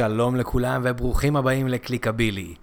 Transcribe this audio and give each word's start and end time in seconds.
שלום 0.00 0.36
לכולם 0.36 0.80
וברוכים 0.84 1.36
הבאים 1.36 1.68
לקליקבילי. 1.68 2.54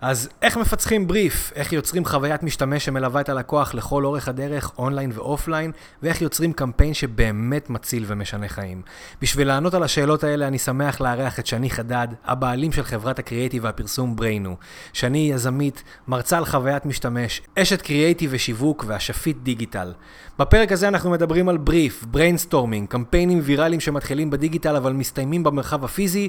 אז 0.00 0.28
איך 0.42 0.56
מפצחים 0.56 1.06
בריף? 1.06 1.52
איך 1.54 1.72
יוצרים 1.72 2.04
חוויית 2.04 2.42
משתמש 2.42 2.84
שמלווה 2.84 3.20
את 3.20 3.28
הלקוח 3.28 3.74
לכל 3.74 4.04
אורך 4.04 4.28
הדרך, 4.28 4.72
online 4.78 5.10
ו 5.14 5.20
offline? 5.20 5.72
ואיך 6.02 6.22
יוצרים 6.22 6.52
קמפיין 6.52 6.94
שבאמת 6.94 7.70
מציל 7.70 8.04
ומשנה 8.06 8.48
חיים? 8.48 8.82
בשביל 9.22 9.48
לענות 9.48 9.74
על 9.74 9.82
השאלות 9.82 10.24
האלה 10.24 10.48
אני 10.48 10.58
שמח 10.58 11.00
לארח 11.00 11.38
את 11.38 11.46
שני 11.46 11.70
חדד, 11.70 12.08
הבעלים 12.24 12.72
של 12.72 12.82
חברת 12.82 13.18
הקריאייטיב 13.18 13.64
והפרסום 13.64 14.16
בריינו. 14.16 14.56
שני 14.92 15.18
היא 15.18 15.34
יזמית, 15.34 15.82
מרצה 16.08 16.38
על 16.38 16.44
חוויית 16.44 16.86
משתמש, 16.86 17.42
אשת 17.58 17.82
קריאייטיב 17.82 18.30
ושיווק 18.32 18.84
והשפיט 18.88 19.36
דיגיטל. 19.42 19.92
בפרק 20.38 20.72
הזה 20.72 20.88
אנחנו 20.88 21.10
מדברים 21.10 21.48
על 21.48 21.56
בריף, 21.56 22.04
brainstorming, 22.04 22.88
קמפיינים 22.88 23.40
ויראליים 23.42 23.80
שמתחילים 23.80 24.30
בדיגיטל 24.30 24.76
אבל 24.76 24.92
מסתיימים 24.92 25.42
במרחב 25.42 25.84
הפיזי 25.84 26.28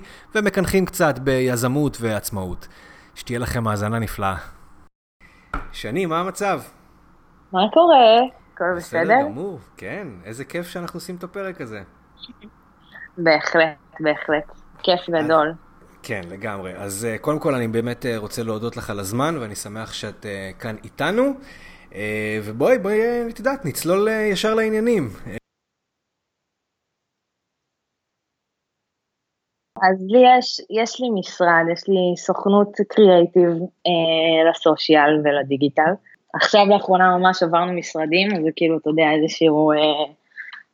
ומקנחים 0.58 0.86
קצת 0.86 1.20
ביזמות 1.20 1.98
ועצמאות. 2.02 2.68
שתהיה 3.16 3.40
לכם 3.40 3.68
האזנה 3.68 4.00
נפלאה. 4.00 4.36
שני, 5.72 6.06
מה 6.06 6.20
המצב? 6.20 6.62
מה 7.52 7.62
קורה? 7.74 7.98
הכל 8.54 8.64
בסדר? 8.76 9.02
בסדר 9.02 9.22
גמור, 9.22 9.60
כן. 9.78 10.08
איזה 10.26 10.46
כיף 10.46 10.68
שאנחנו 10.68 10.98
עושים 10.98 11.16
את 11.16 11.24
הפרק 11.24 11.62
הזה. 11.62 11.82
בהחלט, 13.18 13.78
בהחלט. 14.00 14.44
כיף 14.84 15.10
גדול. 15.10 15.54
כן, 16.04 16.22
לגמרי. 16.30 16.74
אז 16.76 17.08
uh, 17.08 17.22
קודם 17.22 17.40
כל 17.40 17.56
אני 17.56 17.68
באמת 17.68 18.06
uh, 18.06 18.20
רוצה 18.20 18.44
להודות 18.44 18.78
לך 18.78 18.90
על 18.90 19.00
הזמן, 19.00 19.38
ואני 19.38 19.56
שמח 19.56 19.94
שאת 19.94 20.26
uh, 20.26 20.60
כאן 20.62 20.76
איתנו. 20.84 21.34
ובואי, 22.44 22.80
בואי, 22.80 23.30
את 23.30 23.40
יודעת, 23.40 23.66
נצלול 23.66 24.08
ישר 24.32 24.54
לעניינים. 24.54 25.10
אז 29.90 30.06
לי 30.10 30.20
יש, 30.38 30.62
יש 30.70 31.02
לי 31.02 31.10
משרד, 31.10 31.66
יש 31.74 31.88
לי 31.88 32.14
סוכנות 32.18 32.72
קריאייטיב 32.90 33.50
אה, 33.88 34.50
לסושיאל 34.50 35.22
ולדיגיטל. 35.24 35.92
עכשיו 36.34 36.66
לאחרונה 36.66 37.18
ממש 37.18 37.44
עברנו 37.44 37.74
משרדים, 37.74 38.36
אז 38.36 38.44
זה 38.44 38.50
כאילו, 38.56 38.78
אתה 38.78 38.90
יודע, 38.90 39.06
איזשהו 39.12 39.72
אה, 39.72 39.78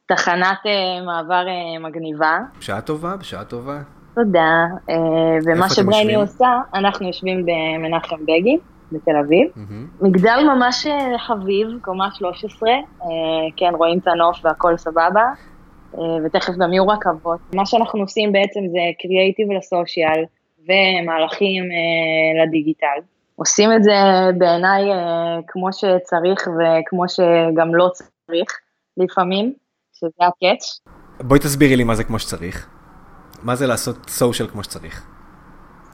תחנת 0.05 0.59
אה, 0.65 1.05
מעבר 1.05 1.45
אה, 1.47 1.79
מגניבה. 1.79 2.39
בשעה 2.59 2.81
טובה, 2.81 3.15
בשעה 3.17 3.43
טובה. 3.43 3.81
תודה, 4.15 4.65
אה, 4.89 4.95
ומה 5.45 5.69
שברייני 5.69 6.15
עושה, 6.15 6.59
אנחנו 6.73 7.07
יושבים 7.07 7.45
במנחם 7.45 8.25
בגין. 8.25 8.59
בתל 8.91 9.15
אביב. 9.25 9.47
Mm-hmm. 9.55 10.05
מגדל 10.05 10.39
ממש 10.55 10.87
אה, 10.87 11.19
חביב, 11.19 11.67
קומה 11.81 12.07
13, 12.13 12.69
אה, 12.69 12.77
כן, 13.57 13.71
רואים 13.77 13.99
את 13.99 14.07
הנוף 14.07 14.37
והכל 14.43 14.77
סבבה. 14.77 15.25
אה, 15.97 16.17
ותכף 16.25 16.53
גם 16.53 16.73
יהיו 16.73 16.87
רכבות. 16.87 17.39
מה 17.55 17.65
שאנחנו 17.65 18.01
עושים 18.01 18.31
בעצם 18.31 18.59
זה 18.71 18.79
קריאייטיב 19.01 19.51
לסושיאל 19.51 20.23
ומהלכים 20.59 21.63
אה, 21.63 22.43
לדיגיטל. 22.43 22.99
עושים 23.35 23.69
את 23.73 23.83
זה 23.83 23.91
בעיניי 24.37 24.91
אה, 24.91 25.39
כמו 25.47 25.73
שצריך 25.73 26.47
וכמו 26.47 27.09
שגם 27.09 27.75
לא 27.75 27.89
צריך 27.93 28.59
לפעמים, 28.97 29.53
שזה 29.93 30.09
הקאץ'. 30.19 30.79
בואי 31.19 31.39
תסבירי 31.39 31.75
לי 31.75 31.83
מה 31.83 31.95
זה 31.95 32.03
כמו 32.03 32.19
שצריך. 32.19 32.69
מה 33.43 33.55
זה 33.55 33.67
לעשות 33.67 34.09
סושיאל 34.09 34.47
כמו 34.47 34.63
שצריך? 34.63 35.05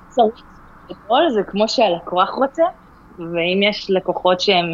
סושיאל 0.09 1.29
זה 1.33 1.43
כמו 1.47 1.67
שהלקוח 1.67 2.29
רוצה, 2.29 2.63
ואם 3.19 3.59
יש 3.69 3.91
לקוחות 3.91 4.39
שהם 4.39 4.65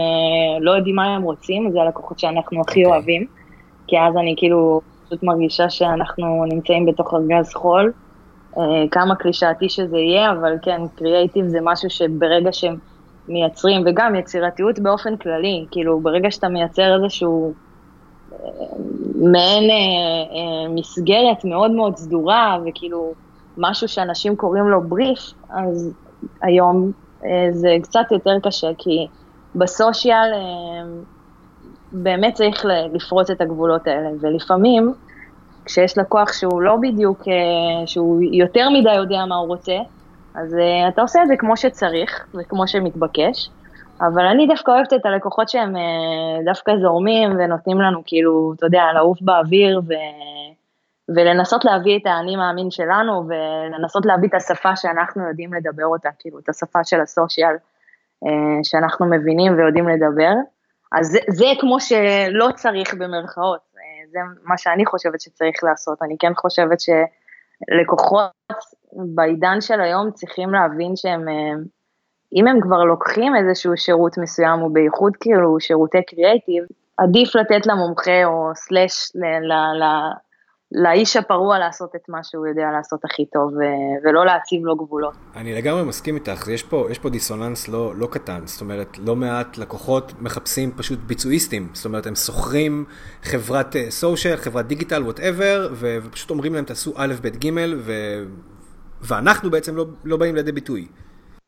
לא 0.62 0.72
יודעים 0.72 0.96
מה 0.96 1.16
הם 1.16 1.22
רוצים, 1.22 1.72
זה 1.72 1.82
הלקוחות 1.82 2.20
שאנחנו 2.20 2.62
הכי 2.62 2.72
okay. 2.72 2.86
אוקיי. 2.86 2.86
אוהבים, 2.86 3.28
כי 3.88 4.00
אז 4.00 4.18
אני 4.18 4.34
כאילו 4.38 4.82
פשוט 5.14 5.24
מרגישה 5.24 5.70
שאנחנו 5.70 6.46
נמצאים 6.46 6.86
בתוך 6.86 7.14
ארגז 7.14 7.54
חול. 7.54 7.92
אה, 8.58 8.64
כמה 8.92 9.16
קלישאתי 9.16 9.70
שזה 9.70 9.98
יהיה, 9.98 10.32
אבל 10.32 10.54
כן, 10.62 10.82
קריאייטיב 10.96 11.48
זה 11.48 11.58
משהו 11.62 11.90
שברגע 11.90 12.50
שמייצרים, 12.52 13.84
וגם 13.86 14.16
יצירתיות 14.16 14.80
באופן 14.80 15.18
כללי, 15.18 15.66
כאילו 15.72 16.00
ברגע 16.00 16.32
שאתה 16.32 16.50
מייצר 16.50 17.04
איזשהו 17.04 17.54
אה, 18.34 18.38
מעין 19.16 19.70
אה, 19.70 19.76
אה, 19.76 20.70
מסגרת 20.70 21.46
מאוד 21.46 21.72
מאוד 21.72 21.98
סדורה, 21.98 22.58
וכאילו 22.66 23.14
משהו 23.58 23.88
שאנשים 23.88 24.36
קוראים 24.36 24.68
לו 24.68 24.82
בריף, 24.82 25.34
אז 25.50 25.94
היום 26.42 26.92
אה, 27.26 27.48
זה 27.52 27.76
קצת 27.84 28.06
יותר 28.12 28.38
קשה, 28.44 28.68
כי 28.78 29.08
בסושיאל 29.56 30.34
אה, 30.34 30.84
באמת 31.94 32.34
צריך 32.34 32.66
לפרוץ 32.94 33.30
את 33.30 33.42
הגבולות 33.42 33.88
האלה, 33.88 34.10
ולפעמים 34.22 34.94
כשיש 35.66 35.98
לקוח 35.98 36.34
שהוא 36.34 36.62
לא 36.62 36.76
בדיוק, 36.82 37.22
אה, 37.28 37.88
שהוא 37.88 38.22
יותר 38.32 38.70
מדי 38.70 38.96
יודע 38.96 39.26
מה 39.26 39.36
הוא 39.36 39.48
רוצה, 39.48 39.78
אז 40.36 40.56
אה, 40.56 40.88
אתה 40.88 41.02
עושה 41.02 41.24
את 41.24 41.28
זה 41.28 41.34
כמו 41.38 41.58
שצריך 41.58 42.28
וכמו 42.34 42.68
שמתבקש, 42.68 43.50
אבל 44.02 44.26
אני 44.26 44.48
דווקא 44.48 44.72
אוהבת 44.72 44.94
את 44.94 45.06
הלקוחות 45.06 45.50
שהם 45.50 45.76
אה, 45.76 45.82
דווקא 46.46 46.72
זורמים 46.82 47.32
ונותנים 47.32 47.82
לנו 47.82 48.02
כאילו, 48.06 48.54
אתה 48.56 48.66
יודע, 48.66 48.84
לעוף 48.96 49.18
באוויר 49.22 49.82
ו... 49.88 49.94
ולנסות 51.10 51.66
להביא 51.66 51.98
את 51.98 52.06
האני 52.06 52.36
מאמין 52.36 52.72
שלנו 52.72 53.24
ולנסות 53.28 54.06
להביא 54.06 54.30
את 54.30 54.34
השפה 54.34 54.76
שאנחנו 54.76 55.28
יודעים 55.28 55.54
לדבר 55.54 55.86
אותה, 55.86 56.10
כאילו 56.20 56.40
את 56.40 56.50
השפה 56.50 56.84
של 56.84 57.02
הסושיאל 57.02 57.56
שאנחנו 58.64 59.06
מבינים 59.06 59.58
ויודעים 59.58 59.88
לדבר. 59.88 60.34
אז 60.92 61.08
זה, 61.08 61.20
זה 61.28 61.46
כמו 61.60 61.80
שלא 61.80 62.48
צריך 62.56 62.94
במרכאות, 62.94 63.60
זה 64.14 64.20
מה 64.44 64.58
שאני 64.58 64.86
חושבת 64.86 65.22
שצריך 65.22 65.64
לעשות. 65.64 66.02
אני 66.02 66.16
כן 66.20 66.34
חושבת 66.36 66.78
שלקוחות 66.80 68.32
בעידן 68.94 69.62
של 69.62 69.82
היום 69.82 70.12
צריכים 70.12 70.50
להבין 70.50 70.96
שהם, 70.96 71.30
אה, 71.30 71.54
אם 72.36 72.48
הם 72.48 72.62
כבר 72.62 72.84
לוקחים 72.84 73.36
איזשהו 73.36 73.78
שירות 73.78 74.18
מסוים, 74.18 74.62
ובייחוד 74.62 75.14
כאילו 75.20 75.60
שירותי 75.60 76.04
קריאייטיב, 76.08 76.64
עדיף 76.98 77.36
לתת 77.36 77.68
למומחה 77.68 78.26
או 78.26 78.52
סלאש 78.56 79.12
לאיש 80.74 81.16
הפרוע 81.16 81.60
לעשות 81.60 81.96
את 81.96 82.10
מה 82.10 82.24
שהוא 82.24 82.48
יודע 82.48 82.72
לעשות 82.72 83.06
הכי 83.06 83.26
טוב, 83.26 83.52
ולא 84.04 84.26
להציב 84.26 84.66
לו 84.66 84.76
גבולות. 84.76 85.14
אני 85.36 85.54
לגמרי 85.54 85.84
מסכים 85.84 86.16
איתך, 86.16 86.48
יש 86.48 86.64
פה, 86.64 86.88
יש 86.90 87.00
פה 87.00 87.10
דיסוננס 87.10 87.68
לא, 87.68 87.96
לא 87.96 88.08
קטן, 88.12 88.42
זאת 88.46 88.62
אומרת, 88.62 88.98
לא 88.98 89.16
מעט 89.16 89.58
לקוחות 89.58 90.14
מחפשים 90.22 90.72
פשוט 90.78 91.00
ביצועיסטים, 91.00 91.70
זאת 91.74 91.86
אומרת, 91.86 92.08
הם 92.08 92.16
שוכרים 92.16 92.86
חברת 93.22 93.76
social, 93.90 94.34
אה, 94.34 94.38
חברת 94.38 94.68
דיגיטל, 94.68 95.04
whatever, 95.04 95.70
ופשוט 95.80 96.30
אומרים 96.30 96.54
להם 96.54 96.66
תעשו 96.66 96.94
א', 96.96 97.14
ב', 97.22 97.28
ג', 97.28 97.50
ו... 97.78 97.92
ואנחנו 99.02 99.52
בעצם 99.52 99.76
לא, 99.76 99.86
לא 100.04 100.18
באים 100.18 100.36
לידי 100.36 100.52
ביטוי. 100.52 100.88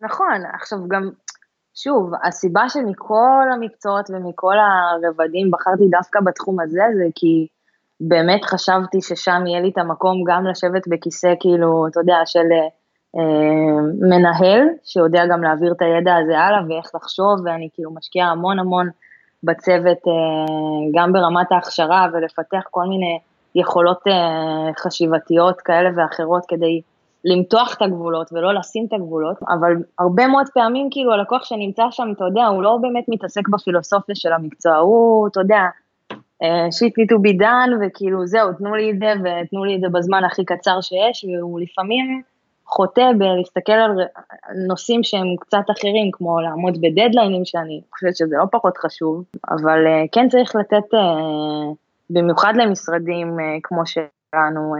נכון, 0.01 0.41
עכשיו 0.53 0.79
גם, 0.87 1.09
שוב, 1.75 2.11
הסיבה 2.23 2.69
שמכל 2.69 3.43
המקצועות 3.53 4.09
ומכל 4.09 4.55
הרבדים 4.59 5.51
בחרתי 5.51 5.83
דווקא 5.91 6.19
בתחום 6.25 6.59
הזה, 6.59 6.81
זה 6.97 7.05
כי 7.15 7.47
באמת 7.99 8.45
חשבתי 8.45 9.01
ששם 9.01 9.43
יהיה 9.47 9.61
לי 9.61 9.69
את 9.69 9.77
המקום 9.77 10.23
גם 10.27 10.47
לשבת 10.47 10.87
בכיסא, 10.87 11.33
כאילו, 11.39 11.87
אתה 11.87 11.99
יודע, 11.99 12.17
של 12.25 12.47
אה, 13.17 13.81
מנהל, 14.09 14.61
שיודע 14.83 15.25
גם 15.31 15.43
להעביר 15.43 15.71
את 15.71 15.81
הידע 15.81 16.15
הזה 16.15 16.39
הלאה 16.39 16.59
ואיך 16.69 16.91
לחשוב, 16.95 17.35
ואני 17.45 17.69
כאילו 17.73 17.91
משקיעה 17.91 18.31
המון 18.31 18.59
המון 18.59 18.89
בצוות, 19.43 20.07
אה, 20.07 20.13
גם 20.95 21.13
ברמת 21.13 21.51
ההכשרה 21.51 22.07
ולפתח 22.13 22.63
כל 22.71 22.83
מיני 22.83 23.19
יכולות 23.55 24.07
אה, 24.07 24.73
חשיבתיות 24.77 25.61
כאלה 25.61 25.89
ואחרות 25.95 26.43
כדי 26.47 26.81
למתוח 27.25 27.73
את 27.77 27.81
הגבולות 27.81 28.33
ולא 28.33 28.53
לשים 28.53 28.85
את 28.87 28.93
הגבולות, 28.93 29.37
אבל 29.49 29.73
הרבה 29.99 30.27
מאוד 30.27 30.45
פעמים 30.53 30.87
כאילו 30.91 31.13
הלקוח 31.13 31.43
שנמצא 31.43 31.83
שם, 31.91 32.07
אתה 32.15 32.25
יודע, 32.25 32.45
הוא 32.45 32.63
לא 32.63 32.77
באמת 32.81 33.03
מתעסק 33.07 33.49
בפילוסופיה 33.49 34.15
של 34.15 34.33
המקצוע, 34.33 34.75
הוא, 34.75 35.27
אתה 35.27 35.39
יודע, 35.39 35.59
שיט 36.71 36.93
be 36.99 37.41
done, 37.41 37.71
וכאילו 37.81 38.27
זהו, 38.27 38.53
תנו 38.53 38.75
לי 38.75 38.91
את 38.91 38.99
זה 38.99 39.13
ותנו 39.19 39.65
לי 39.65 39.75
את 39.75 39.81
זה 39.81 39.87
בזמן 39.89 40.23
הכי 40.23 40.45
קצר 40.45 40.81
שיש, 40.81 41.25
והוא 41.25 41.59
לפעמים 41.59 42.21
חוטא 42.65 43.11
בלהסתכל 43.17 43.71
על 43.71 43.91
נושאים 44.67 45.03
שהם 45.03 45.35
קצת 45.39 45.63
אחרים, 45.71 46.09
כמו 46.11 46.41
לעמוד 46.41 46.81
בדדליינים, 46.81 47.45
שאני 47.45 47.81
חושבת 47.93 48.15
שזה 48.15 48.35
לא 48.37 48.45
פחות 48.51 48.77
חשוב, 48.77 49.23
אבל 49.49 49.87
אה, 49.87 50.03
כן 50.11 50.29
צריך 50.29 50.55
לתת, 50.55 50.93
אה, 50.93 51.73
במיוחד 52.09 52.53
למשרדים 52.55 53.39
אה, 53.39 53.57
כמו 53.63 53.81
שלנו, 53.85 54.75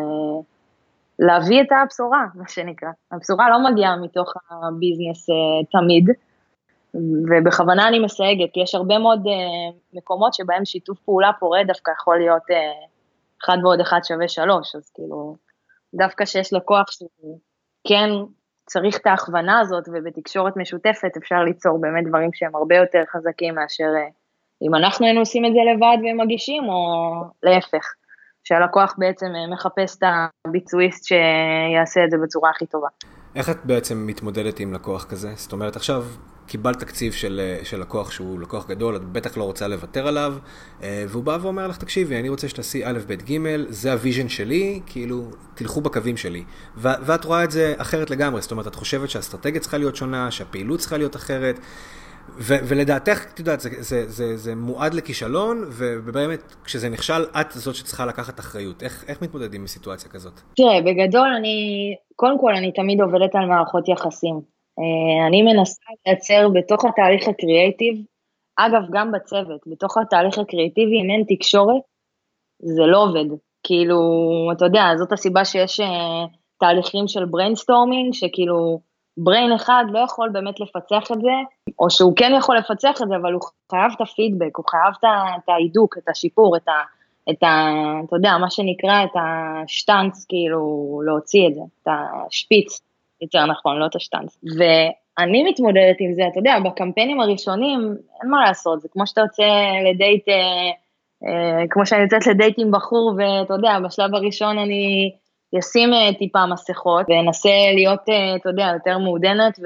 להביא 1.19 1.62
את 1.62 1.68
הבשורה, 1.83 2.25
מה 2.35 2.44
שנקרא. 2.47 2.89
הבשורה 3.12 3.50
לא 3.50 3.71
מגיעה 3.71 3.97
מתוך 3.97 4.33
הביזנס 4.51 5.27
תמיד, 5.71 6.09
ובכוונה 7.30 7.88
אני 7.88 8.00
מסייגת, 8.00 8.50
כי 8.53 8.59
יש 8.59 8.75
הרבה 8.75 8.97
מאוד 8.97 9.19
uh, 9.19 9.75
מקומות 9.94 10.33
שבהם 10.33 10.65
שיתוף 10.65 11.00
פעולה 11.00 11.31
פורה 11.39 11.63
דווקא 11.68 11.92
יכול 11.92 12.18
להיות 12.18 12.42
uh, 12.42 12.88
אחד 13.44 13.57
ועוד 13.63 13.80
אחד 13.80 14.00
שווה 14.03 14.27
שלוש, 14.27 14.75
אז 14.75 14.92
כאילו, 14.94 15.36
דווקא 15.95 16.25
שיש 16.25 16.53
לקוח 16.53 16.86
שכן 16.92 18.09
צריך 18.65 18.97
את 18.97 19.07
ההכוונה 19.07 19.59
הזאת, 19.59 19.83
ובתקשורת 19.94 20.57
משותפת 20.57 21.18
אפשר 21.18 21.44
ליצור 21.44 21.81
באמת 21.81 22.07
דברים 22.07 22.30
שהם 22.33 22.56
הרבה 22.56 22.75
יותר 22.75 23.03
חזקים 23.12 23.56
מאשר 23.56 23.83
uh, 23.83 24.13
אם 24.68 24.75
אנחנו 24.75 25.06
היינו 25.06 25.19
עושים 25.19 25.45
את 25.45 25.51
זה 25.53 25.59
לבד 25.74 25.98
ומגישים, 26.03 26.63
או 26.63 27.12
להפך. 27.44 27.94
שהלקוח 28.48 28.95
בעצם 28.98 29.25
מחפש 29.53 29.98
את 29.98 30.03
הביצועיסט 30.48 31.06
שיעשה 31.06 32.03
את 32.06 32.12
זה 32.12 32.18
בצורה 32.24 32.50
הכי 32.50 32.65
טובה. 32.65 32.88
איך 33.36 33.50
את 33.50 33.57
בעצם 33.63 34.07
מתמודדת 34.07 34.59
עם 34.59 34.74
לקוח 34.74 35.06
כזה? 35.06 35.30
זאת 35.36 35.53
אומרת, 35.53 35.75
עכשיו 35.75 36.03
קיבלת 36.47 36.80
תקציב 36.80 37.13
של, 37.13 37.56
של 37.63 37.81
לקוח 37.81 38.12
שהוא 38.12 38.39
לקוח 38.39 38.68
גדול, 38.68 38.95
את 38.95 39.03
בטח 39.03 39.38
לא 39.38 39.44
רוצה 39.44 39.68
לוותר 39.68 40.07
עליו, 40.07 40.33
אה, 40.83 41.06
והוא 41.07 41.24
בא 41.24 41.38
ואומר 41.42 41.68
לך, 41.68 41.77
תקשיבי, 41.77 42.19
אני 42.19 42.30
רוצה 42.30 42.50
שתעשי 42.50 42.86
א', 42.86 43.00
ב', 43.07 43.13
ג', 43.13 43.38
זה 43.69 43.92
ה 43.91 43.97
vision 43.97 44.29
שלי, 44.30 44.80
כאילו, 44.86 45.24
תלכו 45.56 45.81
בקווים 45.81 46.18
שלי. 46.18 46.44
ו- 46.77 46.89
ואת 47.01 47.25
רואה 47.25 47.44
את 47.44 47.51
זה 47.51 47.74
אחרת 47.77 48.09
לגמרי, 48.09 48.42
זאת 48.42 48.51
אומרת, 48.51 48.68
את 48.68 48.75
חושבת 48.75 49.09
שהאסטרטגיה 49.09 49.62
צריכה 49.62 49.77
להיות 49.77 49.95
שונה, 49.95 50.31
שהפעילות 50.31 50.80
צריכה 50.80 50.97
להיות 50.97 51.15
אחרת, 51.15 51.59
ו- 52.38 52.57
ולדעתך, 52.63 53.25
את 53.33 53.39
יודעת, 53.39 53.59
זה, 53.59 53.69
זה, 53.80 54.09
זה, 54.09 54.38
זה 54.38 54.56
מועד 54.56 54.94
לכישלון, 54.94 55.63
ובאמת, 55.69 56.56
כשזה 56.63 56.89
נכשל, 56.89 57.24
את 57.41 57.51
זאת 57.51 57.75
שצריכה 57.75 58.06
לקחת 58.06 58.39
אחריות. 58.39 58.83
איך, 58.83 59.03
איך 59.07 59.21
מתמודדים 59.21 59.62
עם 59.62 59.68
סיטואציה 59.68 60.09
כזאת? 60.09 60.39
תראה, 60.56 60.81
בגדול, 60.81 61.27
אני, 61.38 61.57
קודם 62.15 62.39
כל, 62.39 62.56
אני 62.56 62.71
תמיד 62.71 63.01
עובדת 63.01 63.36
על 63.36 63.45
מערכות 63.45 63.89
יחסים. 63.89 64.54
אה, 64.80 65.27
אני 65.27 65.42
מנסה 65.42 65.81
לייצר 66.07 66.50
בתוך 66.54 66.86
התהליך 66.86 67.27
הקריאייטיב, 67.27 68.06
אגב, 68.57 68.81
גם 68.92 69.12
בצוות, 69.12 69.62
בתוך 69.68 69.98
התהליך 69.98 70.38
הקריאייטיבי, 70.38 71.01
אם 71.01 71.10
אין 71.10 71.24
תקשורת, 71.27 71.81
זה 72.60 72.83
לא 72.86 73.04
עובד. 73.04 73.36
כאילו, 73.63 74.00
אתה 74.51 74.66
יודע, 74.66 74.83
זאת 74.98 75.12
הסיבה 75.12 75.45
שיש 75.45 75.80
אה, 75.80 76.25
תהליכים 76.60 77.07
של 77.07 77.25
brainstorming, 77.25 78.13
שכאילו 78.13 78.80
brain 79.17 79.51
אחד 79.51 79.86
לא 79.89 80.00
יכול 80.00 80.30
באמת 80.30 80.60
לפצח 80.60 81.12
את 81.12 81.22
זה, 81.22 81.31
או 81.80 81.89
שהוא 81.89 82.13
כן 82.16 82.31
יכול 82.38 82.57
לפצח 82.57 83.01
את 83.01 83.07
זה, 83.07 83.16
אבל 83.16 83.33
הוא 83.33 83.42
חייב 83.72 83.92
את 83.95 84.01
הפידבק, 84.01 84.57
הוא 84.57 84.66
חייב 84.69 84.94
את 85.38 85.50
ההידוק, 85.50 85.98
את 85.98 86.10
השיפור, 86.10 86.57
את 86.57 86.68
ה... 86.68 86.72
את 87.30 87.44
ה... 87.44 87.69
אתה 88.06 88.16
יודע, 88.16 88.38
מה 88.38 88.50
שנקרא, 88.50 89.04
את 89.04 89.16
השטאנץ, 89.16 90.25
כאילו, 90.30 91.01
להוציא 91.06 91.48
את 91.48 91.56
זה, 91.56 91.62
את 91.81 91.88
השפיץ. 92.27 92.81
יותר 93.21 93.45
נכון, 93.45 93.77
לא 93.77 93.85
את 93.85 93.95
השטאנץ. 93.95 94.38
ואני 94.57 95.44
מתמודדת 95.44 95.95
עם 96.00 96.13
זה, 96.13 96.27
אתה 96.27 96.39
יודע, 96.39 96.56
בקמפיינים 96.65 97.19
הראשונים, 97.19 97.95
אין 98.21 98.29
מה 98.29 98.45
לעשות, 98.45 98.81
זה 98.81 98.88
כמו 98.91 99.07
שאתה 99.07 99.21
יוצא 99.21 99.44
לדייט, 99.89 100.29
אה, 100.29 100.71
אה, 101.27 101.67
כמו 101.69 101.85
שאני 101.85 102.01
יוצאת 102.01 102.27
לדייט 102.27 102.56
עם 102.57 102.71
בחור, 102.71 103.13
ואתה 103.17 103.53
יודע, 103.53 103.79
בשלב 103.79 104.15
הראשון 104.15 104.57
אני 104.57 105.12
אשים 105.59 105.94
אה, 105.94 106.13
טיפה 106.19 106.45
מסכות, 106.45 107.06
ואנסה 107.09 107.50
להיות, 107.75 108.09
אה, 108.09 108.35
אתה 108.35 108.50
יודע, 108.50 108.71
יותר 108.73 108.97
מעודנת, 108.97 109.59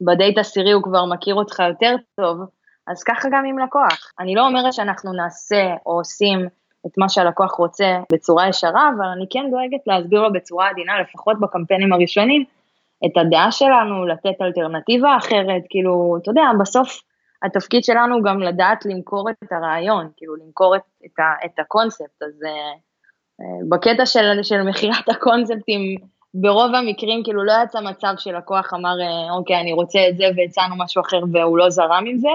ובדייט 0.00 0.38
עשירי 0.38 0.72
הוא 0.72 0.82
כבר 0.82 1.04
מכיר 1.04 1.34
אותך 1.34 1.62
יותר 1.68 1.96
טוב, 2.16 2.40
אז 2.86 3.02
ככה 3.02 3.28
גם 3.32 3.44
עם 3.44 3.58
לקוח. 3.58 4.12
אני 4.20 4.34
לא 4.34 4.46
אומרת 4.46 4.72
שאנחנו 4.72 5.12
נעשה 5.12 5.74
או 5.86 5.92
עושים 5.92 6.46
את 6.86 6.98
מה 6.98 7.08
שהלקוח 7.08 7.52
רוצה 7.52 8.00
בצורה 8.12 8.48
ישרה, 8.48 8.90
אבל 8.96 9.06
אני 9.06 9.26
כן 9.30 9.44
דואגת 9.50 9.80
להסביר 9.86 10.22
לו 10.22 10.32
בצורה 10.32 10.68
עדינה, 10.68 11.00
לפחות 11.00 11.40
בקמפיינים 11.40 11.92
הראשונים, 11.92 12.44
את 13.06 13.16
הדעה 13.16 13.52
שלנו, 13.52 14.06
לתת 14.06 14.42
אלטרנטיבה 14.42 15.16
אחרת, 15.16 15.62
כאילו, 15.68 16.16
אתה 16.22 16.30
יודע, 16.30 16.42
בסוף 16.60 17.00
התפקיד 17.42 17.84
שלנו 17.84 18.22
גם 18.22 18.40
לדעת 18.40 18.84
למכור 18.84 19.30
את 19.30 19.52
הרעיון, 19.52 20.08
כאילו, 20.16 20.34
למכור 20.36 20.76
את, 20.76 20.82
את, 21.06 21.18
ה, 21.18 21.46
את 21.46 21.58
הקונספט, 21.58 22.22
אז 22.22 22.40
uh, 22.42 23.52
בקטע 23.68 24.06
של, 24.06 24.42
של 24.42 24.62
מכירת 24.62 25.08
הקונספטים, 25.08 25.96
ברוב 26.34 26.74
המקרים 26.74 27.24
כאילו 27.24 27.44
לא 27.44 27.52
יצא 27.64 27.80
מצב 27.80 28.14
שלקוח 28.18 28.74
אמר, 28.74 28.94
אה, 29.00 29.34
אוקיי, 29.36 29.60
אני 29.60 29.72
רוצה 29.72 29.98
את 30.08 30.16
זה 30.16 30.24
והצענו 30.36 30.74
משהו 30.78 31.02
אחר 31.02 31.20
והוא 31.32 31.58
לא 31.58 31.70
זרם 31.70 32.04
עם 32.06 32.18
זה. 32.18 32.28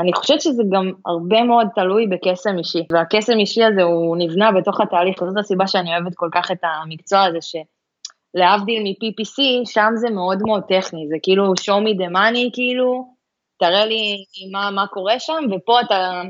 אני 0.00 0.12
חושבת 0.12 0.40
שזה 0.40 0.62
גם 0.70 0.92
הרבה 1.06 1.42
מאוד 1.42 1.66
תלוי 1.74 2.06
בקסם 2.06 2.58
אישי, 2.58 2.86
והקסם 2.92 3.38
אישי 3.38 3.64
הזה 3.64 3.82
הוא 3.82 4.16
נבנה 4.16 4.52
בתוך 4.52 4.80
התהליך, 4.80 5.16
זאת 5.24 5.36
הסיבה 5.36 5.66
שאני 5.66 5.90
אוהבת 5.90 6.14
כל 6.14 6.28
כך 6.32 6.50
את 6.50 6.58
המקצוע 6.62 7.24
הזה, 7.24 7.38
ש... 7.40 7.56
להבדיל 8.34 8.82
מ-PPC, 8.82 9.42
שם 9.64 9.92
זה 9.94 10.10
מאוד 10.10 10.38
מאוד 10.46 10.62
טכני, 10.68 11.06
זה 11.08 11.16
כאילו 11.22 11.44
show 11.44 11.82
me 11.84 12.00
the 12.00 12.12
money, 12.12 12.50
כאילו, 12.52 13.04
תראה 13.58 13.86
לי 13.86 14.24
מה, 14.52 14.70
מה 14.70 14.86
קורה 14.86 15.18
שם, 15.18 15.42
ופה 15.56 15.80
אתה, 15.80 16.22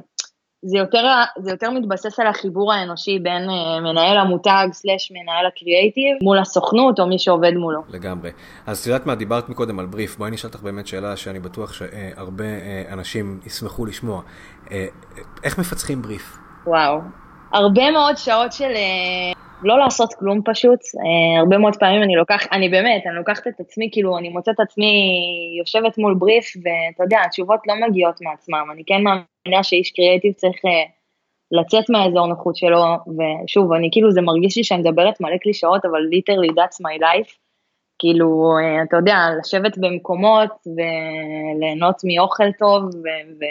זה 0.62 0.79
יותר, 0.79 1.05
זה 1.39 1.50
יותר 1.50 1.71
מתבסס 1.71 2.21
על 2.21 2.27
החיבור 2.27 2.73
האנושי 2.73 3.19
בין 3.19 3.49
uh, 3.49 3.81
מנהל 3.81 4.19
המותג 4.19 4.69
סלאש 4.73 5.12
מנהל 5.12 5.47
הקריאייטיב 5.47 6.17
מול 6.23 6.39
הסוכנות 6.39 7.00
או 7.00 7.06
מי 7.06 7.19
שעובד 7.19 7.53
מולו. 7.55 7.81
לגמרי. 7.89 8.31
אז 8.67 8.79
את 8.79 8.87
יודעת 8.87 9.06
מה, 9.06 9.15
דיברת 9.15 9.49
מקודם 9.49 9.79
על 9.79 9.87
בריף, 9.87 10.17
בואי 10.17 10.31
נשאל 10.31 10.50
אותך 10.50 10.62
באמת 10.62 10.87
שאלה 10.87 11.17
שאני 11.17 11.39
בטוח 11.39 11.73
שהרבה 11.73 12.45
uh, 12.45 12.93
אנשים 12.93 13.41
ישמחו 13.47 13.87
לשמוע. 13.87 14.23
Uh, 14.65 14.71
איך 15.45 15.59
מפצחים 15.59 16.03
בריף? 16.03 16.37
וואו, 16.67 17.00
הרבה 17.53 17.91
מאוד 17.91 18.17
שעות 18.17 18.53
של... 18.53 18.73
לא 19.62 19.78
לעשות 19.78 20.14
כלום 20.14 20.40
פשוט, 20.44 20.81
אה, 20.81 21.40
הרבה 21.40 21.58
מאוד 21.58 21.76
פעמים 21.76 22.02
אני 22.02 22.16
לוקחת, 22.16 22.52
אני 22.52 22.69
באמת, 22.69 23.06
אני 23.06 23.14
לוקחת 23.14 23.49
את 23.49 23.60
עצמי, 23.60 23.88
כאילו, 23.93 24.19
אני 24.19 24.28
מוצאת 24.28 24.55
את 24.55 24.60
עצמי 24.60 24.93
יושבת 25.58 25.99
מול 25.99 26.14
בריף, 26.14 26.52
ואתה 26.56 27.05
יודע, 27.05 27.19
התשובות 27.26 27.60
לא 27.66 27.88
מגיעות 27.88 28.20
מעצמם, 28.20 28.66
אני 28.72 28.82
כן 28.87 29.02
מאמינה 29.02 29.62
שאיש 29.62 29.90
קריאיטיב 29.90 30.32
צריך 30.32 30.64
אה, 30.64 30.84
לצאת 31.52 31.90
מהאזור 31.90 32.26
נוחות 32.26 32.56
שלו, 32.56 32.84
ושוב, 33.06 33.72
אני 33.72 33.88
כאילו, 33.93 34.10
זה 34.10 34.20
מרגיש 34.20 34.56
לי 34.56 34.64
שאני 34.64 34.81
מדברת 34.81 35.20
מלא 35.20 35.37
קלישאות, 35.37 35.84
אבל 35.84 36.00
literally 36.00 36.52
that's 36.52 36.76
my 36.82 37.00
life, 37.02 37.32
כאילו, 37.99 38.52
אה, 38.62 38.82
אתה 38.82 38.96
יודע, 38.96 39.16
לשבת 39.38 39.78
במקומות 39.78 40.50
וליהנות 40.76 41.96
מאוכל 42.04 42.52
טוב, 42.58 42.84
ו... 42.84 43.44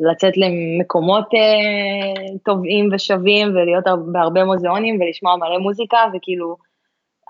לצאת 0.00 0.32
למקומות 0.36 1.28
אה, 1.34 2.36
טובים 2.44 2.88
ושווים 2.92 3.48
ולהיות 3.48 3.84
בהרבה 4.12 4.44
מוזיאונים 4.44 5.00
ולשמוע 5.00 5.36
מלא 5.36 5.58
מוזיקה 5.58 5.98
וכאילו 6.14 6.56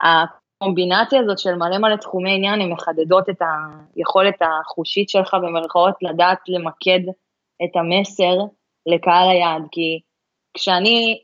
הקומבינציה 0.02 1.20
הזאת 1.20 1.38
של 1.38 1.54
מלא 1.54 1.78
מלא 1.78 1.96
תחומי 1.96 2.34
עניין, 2.34 2.60
הן 2.60 2.72
מחדדות 2.72 3.28
את 3.28 3.42
היכולת 3.96 4.34
החושית 4.40 5.08
שלך 5.08 5.34
במרכאות 5.34 5.94
לדעת 6.02 6.38
למקד 6.48 7.00
את 7.64 7.76
המסר 7.76 8.36
לקהל 8.86 9.28
היעד, 9.30 9.62
כי 9.72 10.00
כשאני 10.54 11.20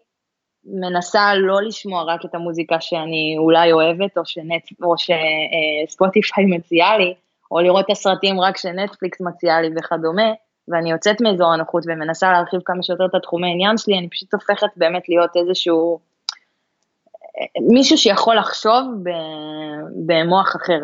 מנסה 0.65 1.35
לא 1.35 1.63
לשמוע 1.63 2.03
רק 2.03 2.25
את 2.25 2.35
המוזיקה 2.35 2.81
שאני 2.81 3.35
אולי 3.39 3.73
אוהבת 3.73 4.19
או, 4.19 4.27
שנט, 4.27 4.63
או 4.83 4.95
שספוטיפיי 4.99 6.45
מציעה 6.45 6.99
לי, 6.99 7.15
או 7.51 7.61
לראות 7.61 7.85
את 7.85 7.91
הסרטים 7.91 8.41
רק 8.41 8.57
שנטפליקס 8.57 9.21
מציעה 9.21 9.61
לי 9.61 9.69
וכדומה, 9.77 10.33
ואני 10.69 10.91
יוצאת 10.91 11.21
מאזור 11.21 11.53
הנוחות 11.53 11.85
ומנסה 11.87 12.33
להרחיב 12.33 12.61
כמה 12.65 12.83
שיותר 12.83 13.05
את 13.07 13.15
התחומי 13.15 13.47
העניין 13.47 13.79
שלי, 13.79 13.99
אני 13.99 14.09
פשוט 14.09 14.35
הופכת 14.35 14.69
באמת 14.77 15.09
להיות 15.09 15.31
איזשהו, 15.37 15.99
מישהו 17.61 17.99
שיכול 17.99 18.37
לחשוב 18.37 18.83
במוח 20.07 20.57
אחר. 20.57 20.81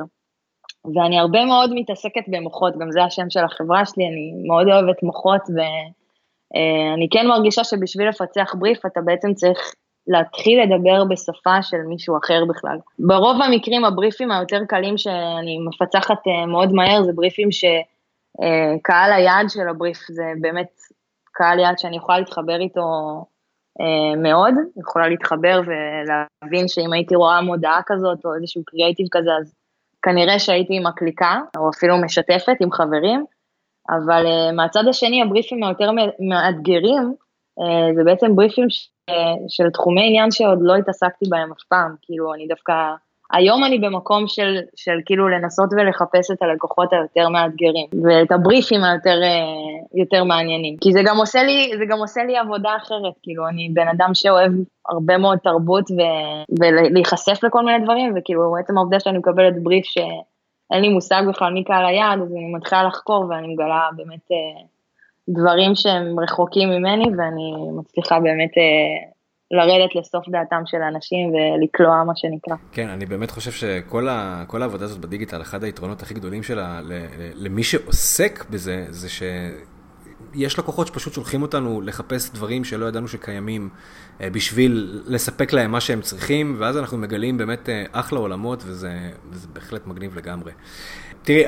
ואני 0.94 1.18
הרבה 1.18 1.44
מאוד 1.44 1.70
מתעסקת 1.74 2.24
במוחות, 2.28 2.78
גם 2.78 2.90
זה 2.90 3.04
השם 3.04 3.30
של 3.30 3.44
החברה 3.44 3.86
שלי, 3.86 4.04
אני 4.06 4.32
מאוד 4.46 4.66
אוהבת 4.68 5.02
מוחות, 5.02 5.42
ואני 5.54 7.08
כן 7.10 7.26
מרגישה 7.26 7.64
שבשביל 7.64 8.08
לפצח 8.08 8.54
בריף 8.58 8.86
אתה 8.86 9.00
בעצם 9.00 9.34
צריך 9.34 9.74
להתחיל 10.06 10.62
לדבר 10.62 11.04
בשפה 11.04 11.62
של 11.62 11.76
מישהו 11.88 12.18
אחר 12.24 12.44
בכלל. 12.48 12.76
ברוב 12.98 13.42
המקרים 13.42 13.84
הבריפים 13.84 14.32
היותר 14.32 14.60
קלים 14.68 14.98
שאני 14.98 15.58
מפצחת 15.68 16.26
אה, 16.26 16.46
מאוד 16.46 16.72
מהר 16.72 17.02
זה 17.02 17.12
בריפים 17.12 17.52
ש... 17.52 17.64
אה, 18.40 18.74
קהל 18.82 19.12
היעד 19.12 19.46
של 19.48 19.68
הבריף 19.68 19.98
זה 20.08 20.24
באמת 20.40 20.70
קהל 21.32 21.58
יעד 21.58 21.78
שאני 21.78 21.96
יכולה 21.96 22.18
להתחבר 22.18 22.60
איתו 22.60 22.82
אה, 23.80 24.16
מאוד, 24.22 24.54
יכולה 24.76 25.08
להתחבר 25.08 25.60
ולהבין 25.66 26.68
שאם 26.68 26.92
הייתי 26.92 27.14
רואה 27.14 27.40
מודעה 27.40 27.80
כזאת 27.86 28.24
או 28.24 28.34
איזשהו 28.34 28.62
קריאייטיב 28.64 29.06
כזה, 29.10 29.30
אז 29.40 29.54
כנראה 30.02 30.38
שהייתי 30.38 30.76
עם 30.76 30.86
הקליקה, 30.86 31.40
או 31.56 31.70
אפילו 31.70 31.98
משתפת 31.98 32.56
עם 32.60 32.72
חברים, 32.72 33.24
אבל 33.90 34.24
uh, 34.26 34.52
מהצד 34.52 34.88
השני 34.88 35.22
הבריפים 35.22 35.64
היותר 35.64 35.90
מאתגרים, 36.28 37.14
זה 37.96 38.04
בעצם 38.04 38.36
בריפים 38.36 38.70
ש, 38.70 38.88
של 39.48 39.70
תחומי 39.70 40.06
עניין 40.08 40.30
שעוד 40.30 40.58
לא 40.62 40.74
התעסקתי 40.74 41.24
בהם 41.28 41.52
אף 41.52 41.62
פעם, 41.68 41.94
כאילו 42.02 42.34
אני 42.34 42.46
דווקא 42.46 42.72
היום 43.32 43.64
אני 43.64 43.78
במקום 43.78 44.24
של, 44.26 44.56
של 44.76 44.92
כאילו 45.06 45.28
לנסות 45.28 45.70
ולחפש 45.72 46.30
את 46.30 46.42
הלקוחות 46.42 46.92
היותר 46.92 47.28
מאתגרים, 47.28 47.86
ואת 48.04 48.32
הבריפים 48.32 48.84
היותר 48.84 49.22
אה, 49.22 50.00
יותר 50.00 50.24
מעניינים. 50.24 50.76
כי 50.80 50.92
זה 50.92 51.00
גם 51.04 51.16
עושה 51.16 51.42
לי, 51.42 51.72
זה 51.78 51.84
גם 51.88 51.98
עושה 51.98 52.24
לי 52.24 52.36
עבודה 52.36 52.76
אחרת, 52.76 53.14
כאילו 53.22 53.48
אני 53.48 53.68
בן 53.72 53.88
אדם 53.88 54.10
שאוהב 54.14 54.52
הרבה 54.88 55.18
מאוד 55.18 55.38
תרבות 55.38 55.90
ו, 55.90 56.00
ולהיחשף 56.60 57.44
לכל 57.44 57.64
מיני 57.64 57.84
דברים, 57.84 58.14
וכאילו 58.16 58.56
עצם 58.56 58.78
העובדה 58.78 59.00
שאני 59.00 59.18
מקבלת 59.18 59.62
בריף 59.62 59.84
שאין 59.84 60.82
לי 60.82 60.88
מושג 60.88 61.22
בכלל 61.28 61.52
מי 61.52 61.64
קהל 61.64 61.86
היעד, 61.86 62.18
אז 62.20 62.32
אני 62.32 62.52
מתחילה 62.54 62.82
לחקור 62.82 63.26
ואני 63.30 63.54
מגלה 63.54 63.88
באמת 63.96 64.32
אה, 64.32 64.62
דברים 65.28 65.74
שהם 65.74 66.20
רחוקים 66.20 66.70
ממני, 66.70 67.04
ואני 67.04 67.52
מצליחה 67.78 68.20
באמת 68.20 68.58
אה, 68.58 69.12
לרדת 69.52 69.94
לסוף 69.94 70.28
דעתם 70.28 70.62
של 70.66 70.82
האנשים 70.82 71.32
ולקלוע 71.34 72.04
מה 72.04 72.12
שנקרא. 72.16 72.54
כן, 72.72 72.88
אני 72.88 73.06
באמת 73.06 73.30
חושב 73.30 73.52
שכל 73.52 74.08
ה, 74.08 74.44
העבודה 74.52 74.84
הזאת 74.84 74.98
בדיגיטל, 74.98 75.42
אחד 75.42 75.64
היתרונות 75.64 76.02
הכי 76.02 76.14
גדולים 76.14 76.42
שלה 76.42 76.80
למי 77.34 77.62
שעוסק 77.62 78.44
בזה, 78.50 78.86
זה 78.88 79.08
ש... 79.08 79.22
יש 80.34 80.58
לקוחות 80.58 80.86
שפשוט 80.86 81.12
שולחים 81.12 81.42
אותנו 81.42 81.80
לחפש 81.80 82.30
דברים 82.30 82.64
שלא 82.64 82.86
ידענו 82.86 83.08
שקיימים 83.08 83.68
בשביל 84.20 85.02
לספק 85.06 85.52
להם 85.52 85.70
מה 85.70 85.80
שהם 85.80 86.00
צריכים, 86.00 86.56
ואז 86.58 86.78
אנחנו 86.78 86.98
מגלים 86.98 87.38
באמת 87.38 87.68
אחלה 87.92 88.18
עולמות, 88.18 88.62
וזה, 88.66 89.10
וזה 89.30 89.48
בהחלט 89.52 89.86
מגניב 89.86 90.16
לגמרי. 90.18 90.52
תראי, 91.22 91.44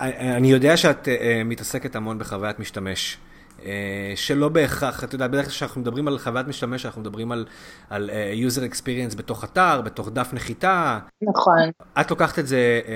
אני 0.00 0.50
יודע 0.50 0.76
שאת 0.76 1.08
מתעסקת 1.44 1.96
המון 1.96 2.18
בחוויית 2.18 2.58
משתמש. 2.58 3.18
אה, 3.64 4.12
שלא 4.16 4.48
בהכרח, 4.48 5.04
אתה 5.04 5.14
יודע, 5.14 5.26
בדרך 5.26 5.44
כלל 5.44 5.50
כשאנחנו 5.50 5.80
מדברים 5.80 6.08
על 6.08 6.18
חוויית 6.18 6.46
משתמש, 6.46 6.86
אנחנו 6.86 7.00
מדברים 7.00 7.32
על, 7.32 7.46
על 7.90 8.10
uh, 8.10 8.50
user 8.50 8.72
experience 8.72 9.16
בתוך 9.16 9.44
אתר, 9.44 9.80
בתוך 9.84 10.08
דף 10.08 10.32
נחיתה. 10.32 10.98
נכון. 11.22 11.70
את 12.00 12.10
לוקחת 12.10 12.38
את 12.38 12.46
זה 12.46 12.80
uh, 12.84 12.88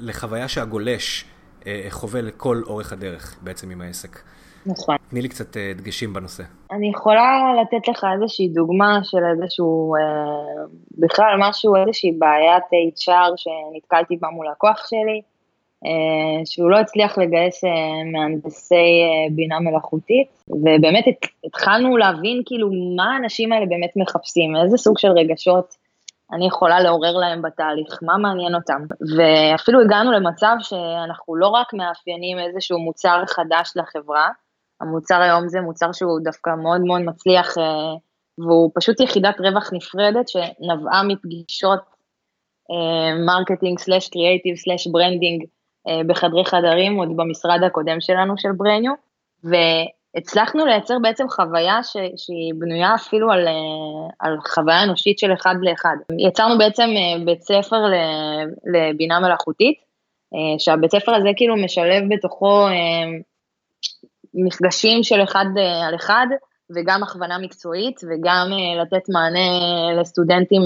לחוויה 0.00 0.48
שהגולש 0.48 1.24
חווה 1.90 2.20
לכל 2.20 2.62
אורך 2.66 2.92
הדרך 2.92 3.36
בעצם 3.42 3.70
עם 3.70 3.80
העסק. 3.80 4.18
נכון. 4.66 4.96
תני 5.10 5.22
לי 5.22 5.28
קצת 5.28 5.56
דגשים 5.56 6.12
בנושא. 6.12 6.42
אני 6.72 6.90
יכולה 6.90 7.54
לתת 7.62 7.88
לך 7.88 8.06
איזושהי 8.14 8.48
דוגמה 8.48 8.98
של 9.02 9.18
איזשהו, 9.32 9.94
בכלל 10.98 11.34
משהו, 11.38 11.76
איזושהי 11.76 12.12
בעיית 12.12 12.62
HR 12.96 13.32
שנתקלתי 13.36 14.16
בה 14.16 14.28
מול 14.28 14.46
לקוח 14.50 14.86
שלי. 14.86 15.22
אה, 15.84 16.44
שהוא 16.44 16.70
לא 16.70 16.76
הצליח 16.78 17.18
לגייס 17.18 17.64
אה, 17.64 17.70
מהנדסי 18.12 18.74
אה, 18.74 19.34
בינה 19.34 19.60
מלאכותית, 19.60 20.28
ובאמת 20.48 21.04
התחלנו 21.46 21.96
להבין 21.96 22.42
כאילו 22.46 22.68
מה 22.96 23.14
האנשים 23.14 23.52
האלה 23.52 23.66
באמת 23.66 23.90
מחפשים, 23.96 24.56
איזה 24.56 24.76
סוג 24.76 24.98
של 24.98 25.08
רגשות 25.08 25.74
אני 26.32 26.46
יכולה 26.46 26.80
לעורר 26.80 27.12
להם 27.12 27.42
בתהליך, 27.42 27.98
מה 28.02 28.16
מעניין 28.18 28.54
אותם. 28.54 28.82
ואפילו 29.16 29.80
הגענו 29.80 30.12
למצב 30.12 30.56
שאנחנו 30.60 31.36
לא 31.36 31.48
רק 31.48 31.74
מאפיינים 31.74 32.38
איזשהו 32.38 32.78
מוצר 32.78 33.22
חדש 33.26 33.72
לחברה, 33.76 34.28
המוצר 34.80 35.20
היום 35.20 35.48
זה 35.48 35.60
מוצר 35.60 35.92
שהוא 35.92 36.20
דווקא 36.24 36.50
מאוד 36.62 36.80
מאוד 36.80 37.00
מצליח, 37.00 37.54
והוא 38.38 38.70
פשוט 38.74 39.00
יחידת 39.00 39.40
רווח 39.40 39.70
נפרדת 39.72 40.28
שנבעה 40.28 41.02
מפגישות 41.02 41.80
marketing 43.26 43.78
slash 43.78 44.08
creative 44.08 44.56
slash 44.56 44.86
branding 44.86 45.44
בחדרי 46.06 46.44
חדרים, 46.44 46.96
עוד 46.96 47.08
במשרד 47.16 47.62
הקודם 47.66 48.00
שלנו 48.00 48.34
של 48.38 48.48
בריינו, 48.56 48.92
והצלחנו 49.44 50.66
לייצר 50.66 50.94
בעצם 51.02 51.28
חוויה 51.28 51.82
ש, 51.82 51.96
שהיא 52.16 52.54
בנויה 52.58 52.94
אפילו 52.94 53.30
על, 53.30 53.48
אה, 53.48 53.52
על 54.18 54.36
חוויה 54.54 54.82
אנושית 54.82 55.18
של 55.18 55.32
אחד 55.32 55.54
לאחד. 55.62 55.96
יצרנו 56.18 56.58
בעצם 56.58 56.88
אה, 56.96 57.24
בית 57.24 57.42
ספר 57.42 57.82
לבינה 58.72 59.20
מלאכותית, 59.20 59.86
שהבית 60.58 60.90
ספר 60.90 61.14
הזה 61.14 61.28
כאילו 61.36 61.56
משלב 61.56 62.02
בתוכו 62.14 62.66
מפגשים 64.34 65.02
של 65.02 65.22
אחד 65.22 65.44
על 65.88 65.94
אחד, 65.94 66.26
וגם 66.76 67.02
הכוונה 67.02 67.38
מקצועית, 67.38 68.00
וגם 68.04 68.50
לתת 68.82 69.08
מענה 69.08 69.48
לסטודנטים 70.00 70.62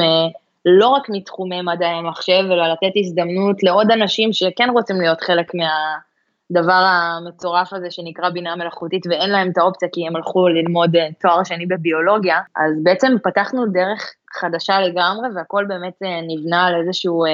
לא 0.64 0.88
רק 0.88 1.06
מתחומי 1.08 1.62
מדעי 1.62 1.88
המחשב, 1.88 2.44
אלא 2.50 2.72
לתת 2.72 2.92
הזדמנות 2.96 3.62
לעוד 3.62 3.90
אנשים 3.90 4.32
שכן 4.32 4.70
רוצים 4.72 5.00
להיות 5.00 5.20
חלק 5.20 5.52
מהדבר 5.54 6.82
המטורף 6.86 7.72
הזה 7.72 7.90
שנקרא 7.90 8.28
בינה 8.28 8.56
מלאכותית, 8.56 9.06
ואין 9.06 9.30
להם 9.30 9.50
את 9.50 9.58
האופציה 9.58 9.88
כי 9.92 10.06
הם 10.06 10.16
הלכו 10.16 10.48
ללמוד 10.48 10.96
אה, 10.96 11.08
תואר 11.20 11.44
שני 11.44 11.66
בביולוגיה, 11.66 12.40
אז 12.56 12.72
בעצם 12.82 13.12
פתחנו 13.22 13.66
דרך 13.66 14.14
חדשה 14.32 14.80
לגמרי, 14.80 15.28
והכל 15.34 15.64
באמת 15.68 16.02
אה, 16.04 16.20
נבנה 16.28 16.66
על 16.66 16.74
איזשהו... 16.80 17.24
אה, 17.24 17.30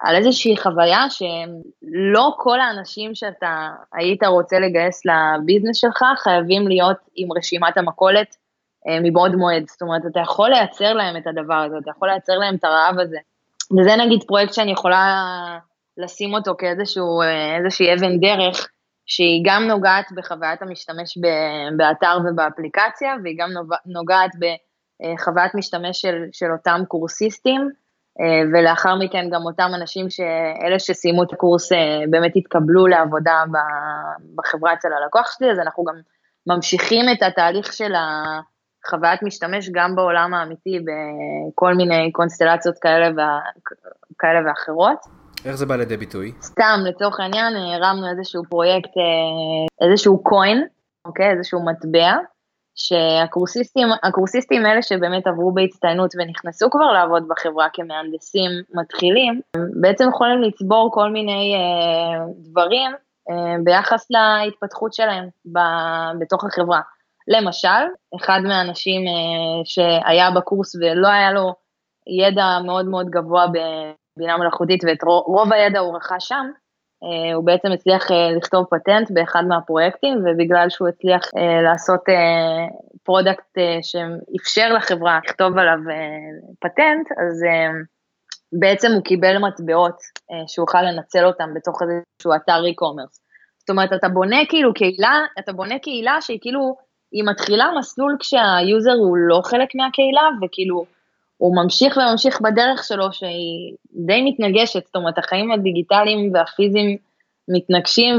על 0.00 0.16
איזושהי 0.16 0.56
חוויה 0.56 1.10
שלא 1.10 2.34
כל 2.36 2.60
האנשים 2.60 3.14
שאתה 3.14 3.70
היית 3.92 4.24
רוצה 4.24 4.58
לגייס 4.58 5.02
לביזנס 5.06 5.76
שלך 5.76 6.04
חייבים 6.16 6.68
להיות 6.68 6.96
עם 7.14 7.28
רשימת 7.32 7.76
המכולת 7.76 8.36
מבעוד 9.02 9.34
מועד. 9.34 9.64
זאת 9.68 9.82
אומרת, 9.82 10.02
אתה 10.06 10.20
יכול 10.20 10.50
לייצר 10.50 10.92
להם 10.92 11.16
את 11.16 11.26
הדבר 11.26 11.54
הזה, 11.54 11.76
אתה 11.82 11.90
יכול 11.90 12.08
לייצר 12.08 12.38
להם 12.38 12.54
את 12.54 12.64
הרעב 12.64 12.98
הזה. 12.98 13.18
וזה 13.78 13.96
נגיד 13.96 14.22
פרויקט 14.26 14.54
שאני 14.54 14.72
יכולה 14.72 15.24
לשים 15.96 16.34
אותו 16.34 16.54
כאיזשהו, 16.58 17.22
אה, 17.22 17.94
אבן 17.94 18.20
דרך, 18.20 18.68
שהיא 19.06 19.42
גם 19.44 19.62
נוגעת 19.68 20.12
בחוויית 20.16 20.62
המשתמש 20.62 21.18
באתר 21.76 22.18
ובאפליקציה, 22.24 23.14
והיא 23.22 23.36
גם 23.38 23.50
נוגעת 23.86 24.30
בחוויית 24.40 25.54
משתמש 25.54 26.00
של, 26.00 26.24
של 26.32 26.52
אותם 26.52 26.80
קורסיסטים, 26.88 27.70
אה, 28.20 28.42
ולאחר 28.52 28.94
מכן 28.94 29.28
גם 29.30 29.42
אותם 29.42 29.70
אנשים 29.74 30.10
שאלה 30.10 30.78
שסיימו 30.78 31.22
את 31.22 31.32
הקורס 31.32 31.72
באמת 32.10 32.32
התקבלו 32.36 32.86
לעבודה 32.86 33.44
בחברה 34.34 34.72
אצל 34.72 34.88
הלקוח 34.92 35.38
שלי, 35.38 35.50
אז 35.50 35.58
אנחנו 35.58 35.84
גם 35.84 35.94
ממשיכים 36.46 37.04
את 37.12 37.22
התהליך 37.22 37.72
של 37.72 37.94
ה... 37.94 38.40
חוויית 38.90 39.22
משתמש 39.22 39.70
גם 39.72 39.96
בעולם 39.96 40.34
האמיתי 40.34 40.78
בכל 40.80 41.74
מיני 41.74 42.12
קונסטלציות 42.12 42.78
כאלה, 42.78 43.08
וה... 43.16 43.40
כאלה 44.18 44.48
ואחרות. 44.48 44.98
איך 45.44 45.54
זה 45.54 45.66
בא 45.66 45.76
לידי 45.76 45.96
ביטוי? 45.96 46.32
סתם, 46.42 46.80
לצורך 46.84 47.20
העניין, 47.20 47.56
הרמנו 47.56 48.10
איזשהו 48.10 48.42
פרויקט, 48.48 48.90
אה, 48.96 49.86
איזשהו 49.88 50.22
קוין, 50.22 50.64
אוקיי? 51.04 51.30
איזשהו 51.30 51.64
מטבע, 51.64 52.16
שהקורסיסטים, 52.74 53.88
הקורסיסטים 54.02 54.66
האלה 54.66 54.82
שבאמת 54.82 55.26
עברו 55.26 55.52
בהצטיינות 55.52 56.10
ונכנסו 56.18 56.70
כבר 56.70 56.92
לעבוד 56.92 57.28
בחברה 57.28 57.66
כמהנדסים 57.72 58.50
מתחילים, 58.74 59.40
בעצם 59.80 60.08
יכולים 60.08 60.42
לצבור 60.42 60.90
כל 60.92 61.10
מיני 61.10 61.54
אה, 61.54 62.24
דברים 62.36 62.90
אה, 63.30 63.56
ביחס 63.64 64.06
להתפתחות 64.10 64.94
שלהם 64.94 65.28
ב, 65.52 65.58
בתוך 66.20 66.44
החברה. 66.44 66.80
למשל, 67.28 67.84
אחד 68.16 68.40
מהאנשים 68.44 69.00
אה, 69.06 69.62
שהיה 69.64 70.30
בקורס 70.30 70.74
ולא 70.74 71.08
היה 71.08 71.32
לו 71.32 71.54
ידע 72.20 72.58
מאוד 72.66 72.86
מאוד 72.86 73.06
גבוה 73.10 73.46
בבינה 73.46 74.36
מלאכותית 74.36 74.84
ואת 74.84 75.02
רוב 75.26 75.52
הידע 75.52 75.78
הוא 75.78 75.96
רכש 75.96 76.28
שם, 76.28 76.46
אה, 77.04 77.34
הוא 77.34 77.44
בעצם 77.44 77.72
הצליח 77.72 78.10
אה, 78.10 78.32
לכתוב 78.36 78.64
פטנט 78.70 79.10
באחד 79.10 79.42
מהפרויקטים, 79.48 80.18
ובגלל 80.24 80.66
שהוא 80.70 80.88
הצליח 80.88 81.22
לעשות 81.64 82.00
product 83.02 83.58
שאפשר 83.82 84.72
לחברה 84.72 85.18
לכתוב 85.24 85.58
עליו 85.58 85.78
פטנט, 86.60 87.06
אז 87.12 87.44
בעצם 88.60 88.92
הוא 88.92 89.02
קיבל 89.02 89.38
מטבעות 89.38 89.96
שהוא 90.46 90.62
יוכל 90.62 90.82
לנצל 90.82 91.24
אותם 91.24 91.48
בתוך 91.54 91.82
איזשהו 91.82 92.34
אתר 92.36 92.62
e-commerce. 92.72 93.18
זאת 93.58 93.70
אומרת, 93.70 93.92
אתה 93.92 94.08
בונה 94.08 94.36
כאילו 94.48 94.74
קהילה, 94.74 95.20
אתה 95.38 95.52
בונה 95.52 95.78
קהילה 95.78 96.20
שהיא 96.20 96.38
כאילו 96.40 96.76
היא 97.14 97.24
מתחילה 97.26 97.66
מסלול 97.78 98.16
כשהיוזר 98.20 98.92
הוא 98.92 99.16
לא 99.16 99.40
חלק 99.44 99.68
מהקהילה, 99.74 100.28
וכאילו, 100.42 100.84
הוא 101.36 101.56
ממשיך 101.56 101.96
וממשיך 101.96 102.40
בדרך 102.40 102.84
שלו 102.84 103.12
שהיא 103.12 103.74
די 104.06 104.22
מתנגשת, 104.22 104.86
זאת 104.86 104.96
אומרת, 104.96 105.18
החיים 105.18 105.52
הדיגיטליים 105.52 106.30
והפיזיים 106.34 106.96
מתנגשים, 107.48 108.14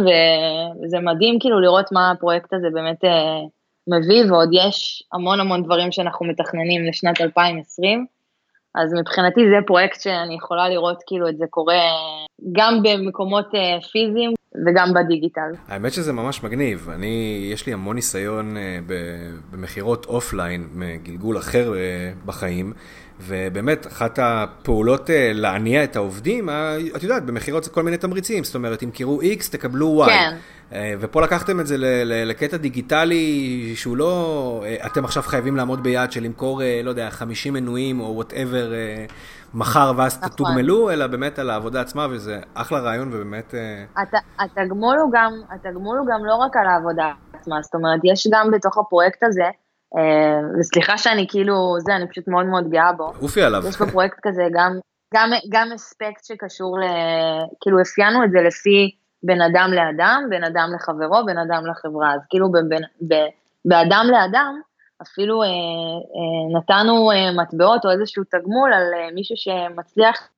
וזה 0.83 0.99
מדהים 0.99 1.39
כאילו 1.39 1.59
לראות 1.59 1.91
מה 1.91 2.11
הפרויקט 2.11 2.53
הזה 2.53 2.67
באמת 2.73 3.03
אה, 3.03 3.39
מביא, 3.87 4.31
ועוד 4.31 4.49
יש 4.53 5.03
המון 5.13 5.39
המון 5.39 5.63
דברים 5.63 5.91
שאנחנו 5.91 6.25
מתכננים 6.25 6.85
לשנת 6.85 7.21
2020. 7.21 8.05
אז 8.75 8.93
מבחינתי 8.99 9.41
זה 9.49 9.65
פרויקט 9.67 10.01
שאני 10.01 10.35
יכולה 10.35 10.69
לראות 10.69 11.03
כאילו 11.07 11.29
את 11.29 11.37
זה 11.37 11.45
קורה 11.49 11.81
גם 12.51 12.83
במקומות 12.83 13.55
אה, 13.55 13.81
פיזיים 13.91 14.33
וגם 14.65 14.93
בדיגיטל. 14.93 15.51
האמת 15.67 15.93
שזה 15.93 16.13
ממש 16.13 16.43
מגניב. 16.43 16.89
אני, 16.95 17.47
יש 17.53 17.67
לי 17.67 17.73
המון 17.73 17.95
ניסיון 17.95 18.57
אה, 18.57 18.79
במכירות 19.51 20.05
offline 20.05 20.67
מגלגול 20.73 21.37
אחר 21.37 21.73
אה, 21.75 22.11
בחיים. 22.25 22.73
ובאמת, 23.21 23.87
אחת 23.87 24.19
הפעולות 24.21 25.09
להניע 25.13 25.83
את 25.83 25.95
העובדים, 25.95 26.49
את 26.95 27.03
יודעת, 27.03 27.25
במכירות 27.25 27.63
זה 27.63 27.69
כל 27.69 27.83
מיני 27.83 27.97
תמריצים, 27.97 28.43
זאת 28.43 28.55
אומרת, 28.55 28.79
תמכרו 28.79 29.21
X, 29.21 29.51
תקבלו 29.51 30.05
Y. 30.05 30.09
כן. 30.09 30.35
ופה 30.99 31.21
לקחתם 31.21 31.59
את 31.59 31.67
זה 31.67 31.75
לקטע 32.05 32.57
דיגיטלי 32.57 33.73
שהוא 33.75 33.97
לא, 33.97 34.65
אתם 34.85 35.05
עכשיו 35.05 35.23
חייבים 35.23 35.55
לעמוד 35.55 35.83
ביעד 35.83 36.11
של 36.11 36.23
למכור, 36.23 36.61
לא 36.83 36.89
יודע, 36.89 37.09
50 37.09 37.53
מנויים 37.53 37.99
או 37.99 38.15
whatever 38.15 38.73
מחר 39.55 39.91
ואז 39.97 40.17
נכון. 40.17 40.29
תתוגמלו, 40.29 40.91
אלא 40.91 41.07
באמת 41.07 41.39
על 41.39 41.49
העבודה 41.49 41.81
עצמה, 41.81 42.07
וזה 42.11 42.39
אחלה 42.53 42.79
רעיון 42.79 43.09
ובאמת... 43.13 43.53
הת, 43.97 44.13
התגמול 44.39 44.97
הוא 44.99 45.11
גם, 45.13 45.31
התגמול 45.49 45.97
הוא 45.97 46.07
גם 46.07 46.25
לא 46.25 46.35
רק 46.35 46.57
על 46.57 46.67
העבודה 46.67 47.11
עצמה, 47.33 47.61
זאת 47.61 47.75
אומרת, 47.75 47.99
יש 48.03 48.27
גם 48.31 48.51
בתוך 48.51 48.77
הפרויקט 48.77 49.23
הזה, 49.23 49.49
אה, 49.97 50.59
וסליחה 50.59 50.97
שאני 50.97 51.25
כאילו, 51.29 51.75
זה, 51.79 51.95
אני 51.95 52.07
פשוט 52.09 52.27
מאוד 52.27 52.45
מאוד 52.45 52.69
גאה 52.69 52.93
בו. 52.93 53.13
עופי 53.21 53.41
עליו. 53.41 53.61
יש 53.67 53.81
בפרויקט 53.81 54.17
כזה 54.23 54.43
גם, 54.53 54.79
גם, 55.13 55.29
גם 55.49 55.67
אספקט 55.75 56.25
שקשור 56.25 56.79
ל... 56.79 56.83
כאילו 57.61 57.81
אפיינו 57.81 58.23
את 58.23 58.31
זה 58.31 58.41
לפי 58.41 58.95
בין 59.23 59.41
אדם 59.41 59.69
לאדם, 59.73 60.23
בין 60.29 60.43
אדם 60.43 60.69
לחברו, 60.75 61.25
בין 61.25 61.37
אדם 61.37 61.63
לחברה. 61.65 62.13
אז 62.13 62.19
כאילו 62.29 62.51
בין, 62.51 62.67
בין, 63.01 63.27
באדם 63.65 64.05
לאדם, 64.11 64.61
אפילו 65.01 65.43
אה, 65.43 65.47
אה, 65.47 66.59
נתנו 66.59 67.11
אה, 67.11 67.31
מטבעות 67.43 67.85
או 67.85 67.91
איזשהו 67.91 68.23
תגמול 68.23 68.73
על 68.73 68.93
אה, 68.93 69.11
מישהו 69.13 69.35
שמצליח 69.37 70.29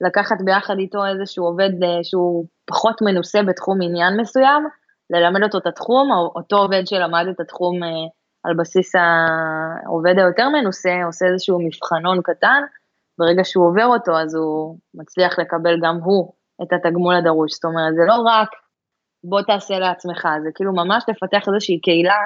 לקחת 0.00 0.36
ביחד 0.44 0.74
איתו 0.78 1.06
איזשהו 1.06 1.44
עובד 1.44 1.82
אה, 1.82 2.04
שהוא 2.04 2.46
פחות 2.66 3.02
מנוסה 3.02 3.42
בתחום 3.42 3.78
עניין 3.82 4.20
מסוים, 4.20 4.62
ללמד 5.10 5.42
אותו 5.42 5.58
את 5.58 5.66
התחום, 5.66 6.10
או 6.12 6.32
אותו 6.36 6.56
עובד 6.56 6.82
שלמד 6.86 7.26
את 7.30 7.40
התחום 7.40 7.82
אה, 7.82 7.88
על 8.44 8.54
בסיס 8.58 8.92
העובד 8.94 10.14
היותר 10.18 10.48
מנוסה, 10.48 10.94
עושה 11.06 11.26
איזשהו 11.26 11.58
מבחנון 11.66 12.20
קטן, 12.22 12.62
ברגע 13.18 13.44
שהוא 13.44 13.66
עובר 13.66 13.86
אותו, 13.86 14.18
אז 14.18 14.34
הוא 14.34 14.78
מצליח 14.94 15.38
לקבל 15.38 15.80
גם 15.82 15.96
הוא 16.04 16.32
את 16.62 16.72
התגמול 16.72 17.14
הדרוש. 17.14 17.52
זאת 17.52 17.64
אומרת, 17.64 17.94
זה 17.94 18.02
לא 18.08 18.14
רק 18.26 18.48
בוא 19.24 19.42
תעשה 19.42 19.78
לעצמך, 19.78 20.28
זה 20.42 20.50
כאילו 20.54 20.72
ממש 20.72 21.04
לפתח 21.08 21.48
איזושהי 21.48 21.80
קהילה 21.80 22.18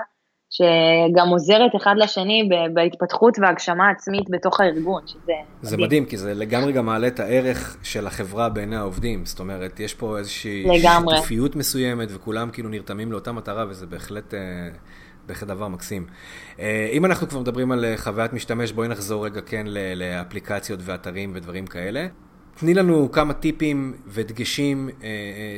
שגם 0.50 1.28
עוזרת 1.28 1.76
אחד 1.76 1.95
לשני 1.99 2.49
בהתפתחות 2.75 3.38
והגשמה 3.38 3.90
עצמית 3.90 4.31
בתוך 4.31 4.61
הארגון, 4.61 5.02
שזה 5.07 5.33
זה 5.62 5.76
מדהים. 5.76 5.87
מדהים, 5.87 6.05
כי 6.05 6.17
זה 6.17 6.35
לגמרי 6.35 6.73
גם 6.73 6.87
מעלה 6.87 7.07
את 7.07 7.21
הערך 7.21 7.76
של 7.83 8.07
החברה 8.07 8.49
בעיני 8.49 8.76
העובדים. 8.76 9.26
זאת 9.26 9.40
אומרת, 9.40 9.81
יש 9.81 9.95
פה 9.95 10.19
איזושהי 10.19 10.64
לגמרי. 10.64 11.17
שיתופיות 11.17 11.57
מסוימת, 11.57 12.09
וכולם 12.11 12.50
כאילו 12.50 12.69
נרתמים 12.69 13.12
לאותה 13.12 13.33
מטרה, 13.33 13.64
וזה 13.69 13.87
בהחלט... 13.87 14.35
אה, 14.35 14.40
בהחלט 15.26 15.49
דבר 15.49 15.69
מקסים. 15.69 16.07
אה, 16.61 16.88
אם 16.93 17.05
אנחנו 17.05 17.28
כבר 17.28 17.40
מדברים 17.40 17.73
על 17.73 17.85
אה, 17.85 17.97
חוויית 17.97 18.33
משתמש, 18.33 18.73
בואי 18.73 18.88
נחזור 18.88 19.25
רגע 19.25 19.40
כן 19.40 19.67
לאפליקציות 19.97 20.81
ואתרים 20.83 21.33
ודברים 21.35 21.67
כאלה. 21.67 22.07
תני 22.55 22.75
לנו 22.75 23.12
כמה 23.12 23.35
טיפים 23.35 23.95
ודגשים 24.07 24.88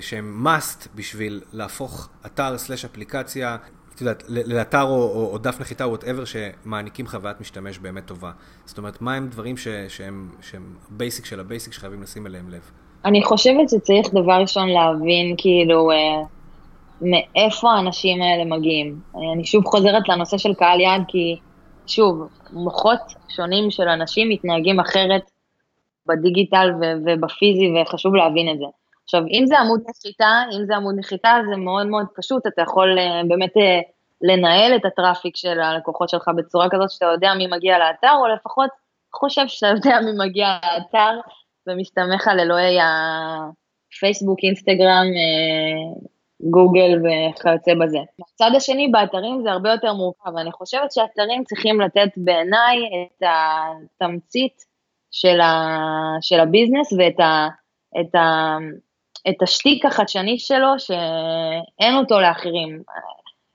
שהם 0.00 0.46
must 0.46 0.88
בשביל 0.94 1.40
להפוך 1.52 2.08
אתר 2.26 2.58
סלש 2.58 2.84
אפליקציה 2.84 3.56
את 4.00 4.02
יודעת, 4.02 4.24
לאתר 4.28 4.82
או, 4.82 4.88
או, 4.88 5.30
או 5.32 5.38
דף 5.38 5.60
נחיתה 5.60 5.84
או 5.84 5.88
whatever 5.88 6.24
שמעניקים 6.24 7.06
חוויית 7.06 7.40
משתמש 7.40 7.78
באמת 7.78 8.06
טובה. 8.06 8.30
זאת 8.64 8.78
אומרת, 8.78 9.02
מה 9.02 9.14
הם 9.14 9.28
דברים 9.28 9.56
ש, 9.56 9.68
שהם, 9.88 10.28
שהם 10.42 10.74
basic 10.90 11.24
של 11.24 11.40
ה 11.40 11.45
basic 11.45 11.72
שחייבים 11.72 12.02
לשים 12.02 12.26
אליהם 12.26 12.50
לב? 12.50 12.70
אני 13.04 13.24
חושבת 13.24 13.68
שצריך 13.68 14.14
דבר 14.14 14.32
ראשון 14.40 14.68
להבין 14.68 15.34
כאילו 15.38 15.90
אה, 15.90 16.22
מאיפה 17.00 17.72
האנשים 17.72 18.22
האלה 18.22 18.44
מגיעים. 18.44 19.00
אני 19.34 19.44
שוב 19.44 19.64
חוזרת 19.64 20.08
לנושא 20.08 20.38
של 20.38 20.54
קהל 20.54 20.80
יעד, 20.80 21.02
כי 21.08 21.36
שוב, 21.86 22.28
מוחות 22.52 23.00
שונים 23.28 23.70
של 23.70 23.88
אנשים 23.88 24.28
מתנהגים 24.28 24.80
אחרת 24.80 25.30
בדיגיטל 26.06 26.68
ובפיזי, 27.06 27.72
וחשוב 27.82 28.14
להבין 28.14 28.48
את 28.52 28.58
זה. 28.58 28.79
עכשיו, 29.10 29.22
אם 29.30 29.44
זה 29.46 29.58
עמוד 29.58 29.80
נחיתה, 29.88 30.42
אם 30.52 30.66
זה 30.66 30.76
עמוד 30.76 30.94
נחיתה, 30.98 31.30
זה 31.50 31.56
מאוד 31.56 31.86
מאוד 31.86 32.06
פשוט, 32.16 32.46
אתה 32.46 32.62
יכול 32.62 32.98
uh, 32.98 33.28
באמת 33.28 33.56
uh, 33.56 33.60
לנהל 34.22 34.76
את 34.76 34.84
הטראפיק 34.84 35.36
של 35.36 35.60
הלקוחות 35.60 36.08
שלך 36.08 36.30
בצורה 36.36 36.66
כזאת 36.70 36.90
שאתה 36.90 37.06
יודע 37.06 37.34
מי 37.34 37.46
מגיע 37.46 37.78
לאתר, 37.78 38.12
או 38.20 38.28
לפחות 38.28 38.70
חושב 39.14 39.42
שאתה 39.46 39.66
יודע 39.66 40.00
מי 40.00 40.26
מגיע 40.26 40.48
לאתר, 40.48 41.20
ומסתמך 41.66 42.28
על 42.28 42.40
אלוהי 42.40 42.78
הפייסבוק, 42.80 44.38
אינסטגרם, 44.42 45.06
uh, 45.06 46.08
גוגל 46.50 46.90
וכיוצא 47.02 47.74
בזה. 47.74 47.98
מהצד 48.18 48.56
השני, 48.56 48.88
באתרים 48.88 49.42
זה 49.42 49.50
הרבה 49.50 49.70
יותר 49.70 49.92
מורכב, 49.92 50.36
אני 50.36 50.52
חושבת 50.52 50.92
שאתרים 50.92 51.44
צריכים 51.44 51.80
לתת 51.80 52.08
בעיניי 52.16 52.76
את 53.02 53.22
התמצית 54.02 54.64
של, 55.10 55.40
ה, 55.40 55.76
של 56.20 56.40
הביזנס 56.40 56.92
ואת 56.92 57.20
ה, 57.20 57.48
את 58.00 58.14
ה, 58.14 58.56
את 59.28 59.42
השטיק 59.42 59.86
החדשני 59.86 60.38
שלו, 60.38 60.78
שאין 60.78 61.94
אותו 61.96 62.20
לאחרים. 62.20 62.82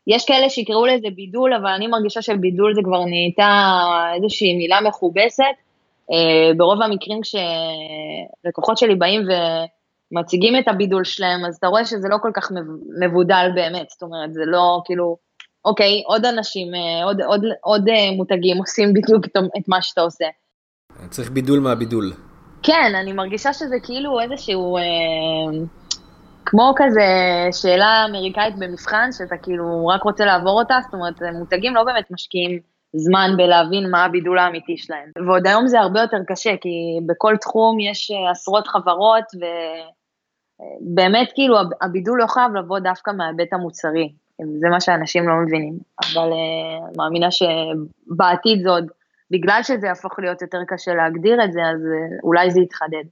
יש 0.08 0.26
כאלה 0.26 0.50
שיקראו 0.50 0.86
לזה 0.86 1.08
בידול, 1.16 1.54
אבל 1.54 1.70
אני 1.70 1.88
מרגישה 1.88 2.22
שבידול 2.22 2.76
זה 2.76 2.82
כבר 2.84 3.06
נהייתה 3.06 3.72
איזושהי 4.16 4.58
מילה 4.58 4.82
מכובסת. 4.82 5.44
אה, 6.12 6.54
ברוב 6.58 6.82
המקרים 6.82 7.20
כשלקוחות 7.22 8.78
שלי 8.78 8.96
באים 8.96 9.22
ומציגים 10.12 10.56
את 10.60 10.68
הבידול 10.68 11.04
שלהם, 11.04 11.46
אז 11.46 11.56
אתה 11.56 11.68
רואה 11.68 11.86
שזה 11.86 12.08
לא 12.10 12.18
כל 12.22 12.32
כך 12.34 12.52
מבודל 13.02 13.50
באמת, 13.56 13.90
זאת 13.90 14.04
אומרת, 14.04 14.34
זה 14.34 14.42
לא 14.46 14.82
כאילו, 14.86 15.18
אוקיי, 15.66 16.04
עוד 16.06 16.26
אנשים, 16.26 16.76
אה, 16.76 17.04
עוד, 17.06 17.22
עוד, 17.22 17.42
עוד 17.62 17.90
אה, 17.90 18.12
מותגים 18.18 18.58
עושים 18.58 18.94
בדיוק 18.94 19.26
את 19.58 19.68
מה 19.68 19.82
שאתה 19.82 20.02
עושה. 20.02 20.26
צריך 21.10 21.32
בידול 21.32 21.60
מהבידול. 21.60 22.14
כן, 22.66 22.92
אני 22.96 23.14
מרגישה 23.14 23.54
שזה 23.54 23.76
כאילו 23.84 24.20
איזשהו, 24.20 24.78
אה, 24.78 24.84
כמו 26.46 26.74
כזה 26.76 27.08
שאלה 27.52 28.06
אמריקאית 28.10 28.56
במבחן, 28.58 29.10
שאתה 29.12 29.38
כאילו 29.38 29.88
רק 29.88 30.04
רוצה 30.04 30.26
לעבור 30.26 30.60
אותה, 30.60 30.78
זאת 30.84 30.94
אומרת, 30.94 31.22
מותגים 31.40 31.76
לא 31.76 31.84
באמת 31.84 32.12
משקיעים 32.12 32.60
זמן 32.96 33.32
בלהבין 33.38 33.92
מה 33.92 34.06
הבידול 34.06 34.40
האמיתי 34.40 34.78
שלהם. 34.78 35.12
ועוד 35.28 35.48
היום 35.48 35.68
זה 35.68 35.80
הרבה 35.80 36.02
יותר 36.02 36.18
קשה, 36.28 36.52
כי 36.62 36.70
בכל 37.06 37.36
תחום 37.42 37.80
יש 37.80 38.12
אה, 38.12 38.32
עשרות 38.32 38.68
חברות, 38.68 39.26
ובאמת 40.82 41.32
כאילו 41.36 41.58
הבידול 41.82 42.20
לא 42.22 42.28
חייב 42.28 42.56
לבוא 42.56 42.80
דווקא 42.80 43.12
מההיבט 43.12 43.54
המוצרי, 43.54 44.14
זה 44.60 44.68
מה 44.70 44.82
שאנשים 44.82 45.28
לא 45.28 45.34
מבינים, 45.46 45.78
אבל 46.04 46.32
אה, 46.32 46.92
מאמינה 46.98 47.28
שבעתיד 47.32 48.64
זה 48.64 48.70
עוד... 48.70 48.88
בגלל 49.32 49.60
שזה 49.64 49.88
יהפוך 49.88 50.20
להיות 50.20 50.42
יותר 50.42 50.62
קשה 50.68 50.94
להגדיר 50.94 51.44
את 51.44 51.54
זה, 51.54 51.62
אז 51.62 51.86
אה, 51.86 52.18
אולי 52.24 52.52
זה 52.52 52.62
יתחדד. 52.62 53.04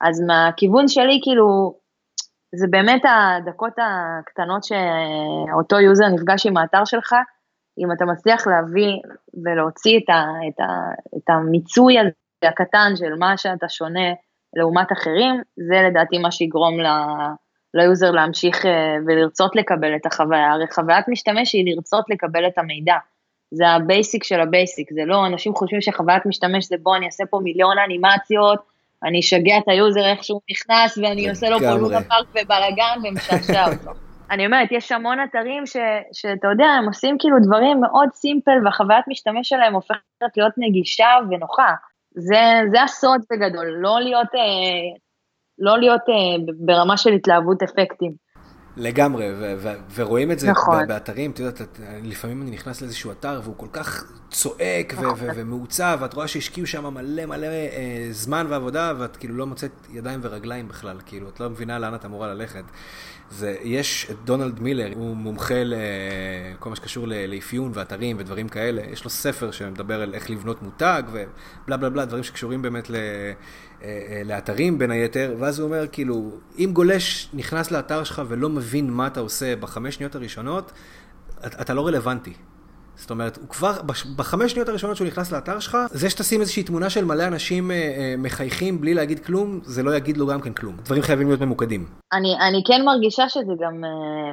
אז 0.00 0.20
מהכיוון 0.20 0.88
שלי, 0.88 1.20
כאילו, 1.22 1.74
זה 2.54 2.66
באמת 2.70 3.02
הדקות 3.04 3.72
הקטנות 3.78 4.64
שאותו 4.64 5.80
יוזר 5.80 6.08
נפגש 6.08 6.46
עם 6.46 6.56
האתר 6.56 6.84
שלך, 6.84 7.14
אם 7.78 7.92
אתה 7.92 8.04
מצליח 8.04 8.46
להביא 8.46 8.92
ולהוציא 9.44 9.98
את, 9.98 10.10
ה, 10.10 10.24
את, 10.48 10.60
ה, 10.60 10.66
את 11.16 11.30
המיצוי 11.30 11.98
הזה 11.98 12.10
הקטן 12.42 12.92
של 12.96 13.14
מה 13.18 13.36
שאתה 13.36 13.68
שונה 13.68 14.12
לעומת 14.56 14.92
אחרים, 14.92 15.42
זה 15.68 15.82
לדעתי 15.88 16.18
מה 16.18 16.30
שיגרום 16.30 16.80
ל, 16.80 16.86
ל 17.74 17.81
user 17.81 18.10
להמשיך 18.10 18.66
אה, 18.66 18.96
ולרצות 19.06 19.56
לקבל 19.56 19.96
את 19.96 20.06
החוויה. 20.06 20.52
הרי 20.52 20.64
חוויית 20.74 21.08
משתמש 21.08 21.52
היא 21.52 21.74
לרצות 21.74 22.10
לקבל 22.10 22.46
את 22.46 22.58
המידע. 22.58 22.96
זה 23.54 23.68
ה 23.68 23.77
basic 23.77 24.24
של 24.24 24.40
ה 24.40 24.47
basic, 24.47 24.92
זה 24.92 25.00
לא, 25.06 25.26
אנשים 25.26 25.54
חושבים 25.54 25.80
שחוויית 25.80 26.26
משתמש 26.26 26.68
זה 26.68 26.76
בוא 26.82 26.96
אני 26.96 27.06
אעשה 27.06 27.24
פה 27.30 27.40
מיליון 27.42 27.78
אנימציות, 27.78 28.58
אני 29.04 29.20
אשגע 29.20 29.58
את 29.58 29.68
ה 29.68 29.76
user 29.76 30.06
איך 30.10 30.24
שהוא 30.24 30.40
נכנס 30.50 30.98
ואני 30.98 31.30
עושה 31.30 31.50
לו 31.50 31.58
פה 31.58 31.74
לונה 31.74 32.02
פארק 32.02 32.26
ובלאגן 32.30 32.98
ומשעשע 33.04 33.64
אותו. 33.66 33.90
אני 34.30 34.46
אומרת, 34.46 34.68
יש 34.72 34.92
המון 34.92 35.18
אתרים 35.20 35.66
ש, 35.66 35.76
שאתה 36.12 36.48
יודע, 36.48 36.64
הם 36.64 36.86
עושים 36.86 37.16
כאילו 37.18 37.36
דברים 37.46 37.80
מאוד 37.80 38.08
סימפל 38.14 38.58
והחוויית 38.64 39.04
משתמש 39.08 39.48
שלהם 39.48 39.74
הופכת 39.74 40.36
להיות 40.36 40.52
נגישה 40.56 41.08
ונוחה. 41.30 41.72
זה, 42.14 42.60
זה 42.72 42.82
הסוד 42.82 43.20
בגדול, 43.30 43.66
לא 43.80 44.00
להיות, 44.00 44.34
אה, 44.34 44.98
לא 45.58 45.78
להיות 45.78 46.00
אה, 46.08 46.54
ברמה 46.66 46.96
של 46.96 47.12
התלהבות 47.12 47.62
אפקטים. 47.62 48.12
לגמרי, 48.76 49.26
ורואים 49.94 50.32
את 50.32 50.38
זה 50.38 50.50
נכון. 50.50 50.86
באתרים, 50.86 51.30
את 51.30 51.38
יודעת, 51.38 51.80
לפעמים 52.02 52.42
אני 52.42 52.50
נכנס 52.50 52.80
לאיזשהו 52.80 53.10
אתר 53.10 53.40
והוא 53.44 53.54
כל 53.56 53.66
כך 53.72 54.04
צועק 54.30 54.94
נכון. 54.94 55.28
ומעוצב, 55.34 55.98
ואת 56.00 56.14
רואה 56.14 56.28
שהשקיעו 56.28 56.66
שם 56.66 56.94
מלא 56.94 57.26
מלא 57.26 57.46
אה, 57.46 58.08
זמן 58.10 58.46
ועבודה, 58.48 58.92
ואת 58.98 59.16
כאילו 59.16 59.34
לא 59.34 59.46
מוצאת 59.46 59.70
ידיים 59.90 60.20
ורגליים 60.22 60.68
בכלל, 60.68 60.96
כאילו, 61.06 61.28
את 61.28 61.40
לא 61.40 61.50
מבינה 61.50 61.78
לאן 61.78 61.94
את 61.94 62.04
אמורה 62.04 62.34
ללכת. 62.34 62.64
זה, 63.30 63.56
יש 63.62 64.06
את 64.10 64.16
דונלד 64.24 64.60
מילר, 64.60 64.92
הוא 64.94 65.16
מומחה 65.16 65.62
לכל 65.64 66.70
מה 66.70 66.76
שקשור 66.76 67.06
לאפיון 67.28 67.72
ואתרים 67.74 68.16
ודברים 68.18 68.48
כאלה, 68.48 68.82
יש 68.92 69.04
לו 69.04 69.10
ספר 69.10 69.50
שמדבר 69.50 70.02
על 70.02 70.14
איך 70.14 70.30
לבנות 70.30 70.62
מותג 70.62 71.02
ובלה 71.06 71.76
בלה 71.76 71.90
בלה, 71.90 72.04
דברים 72.04 72.24
שקשורים 72.24 72.62
באמת 72.62 72.90
ל... 72.90 72.96
אה, 73.84 73.88
אה, 74.10 74.22
לאתרים 74.24 74.78
בין 74.78 74.90
היתר, 74.90 75.34
ואז 75.38 75.58
הוא 75.58 75.66
אומר, 75.66 75.86
כאילו, 75.86 76.30
אם 76.58 76.70
גולש 76.72 77.28
נכנס 77.34 77.70
לאתר 77.70 78.04
שלך 78.04 78.22
ולא 78.28 78.48
מבין 78.48 78.90
מה 78.90 79.06
אתה 79.06 79.20
עושה 79.20 79.56
בחמש 79.56 79.94
שניות 79.94 80.14
הראשונות, 80.14 80.72
אתה 81.46 81.74
לא 81.74 81.86
רלוונטי. 81.86 82.32
זאת 82.96 83.10
אומרת, 83.10 83.36
הוא 83.36 83.48
כבר, 83.48 83.72
בחמש 84.16 84.52
שניות 84.52 84.68
הראשונות 84.68 84.96
שהוא 84.96 85.06
נכנס 85.06 85.32
לאתר 85.32 85.60
שלך, 85.60 85.78
זה 85.90 86.10
שתשים 86.10 86.40
איזושהי 86.40 86.62
תמונה 86.62 86.90
של 86.90 87.04
מלא 87.04 87.26
אנשים 87.26 87.70
אה, 87.70 88.14
מחייכים 88.18 88.80
בלי 88.80 88.94
להגיד 88.94 89.24
כלום, 89.26 89.60
זה 89.62 89.82
לא 89.82 89.96
יגיד 89.96 90.16
לו 90.16 90.26
גם 90.26 90.40
כן 90.40 90.52
כלום. 90.52 90.76
דברים 90.76 91.02
חייבים 91.02 91.28
להיות 91.28 91.40
ממוקדים. 91.40 91.86
אני, 92.12 92.36
אני 92.48 92.62
כן 92.66 92.84
מרגישה 92.84 93.28
שזה 93.28 93.52
גם 93.60 93.84
אה, 93.84 94.32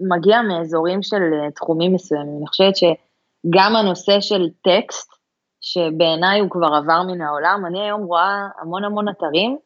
מגיע 0.00 0.42
מאזורים 0.42 1.02
של 1.02 1.16
אה, 1.16 1.50
תחומים 1.50 1.94
מסוימים. 1.94 2.36
אני 2.38 2.46
חושבת 2.46 2.76
שגם 2.76 3.76
הנושא 3.76 4.20
של 4.20 4.48
טקסט, 4.64 5.19
שבעיניי 5.60 6.40
הוא 6.40 6.50
כבר 6.50 6.74
עבר 6.74 7.02
מן 7.02 7.20
העולם. 7.20 7.62
אני 7.66 7.80
היום 7.80 8.04
רואה 8.04 8.48
המון 8.60 8.84
המון 8.84 9.08
אתרים, 9.08 9.58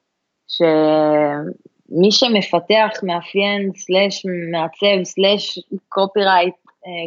שמי 0.48 2.10
שמפתח, 2.10 2.90
מאפיין, 3.02 3.70
slash 3.76 4.26
מעצב, 4.52 5.04
slash 5.04 5.58
copywrite, 5.88 6.54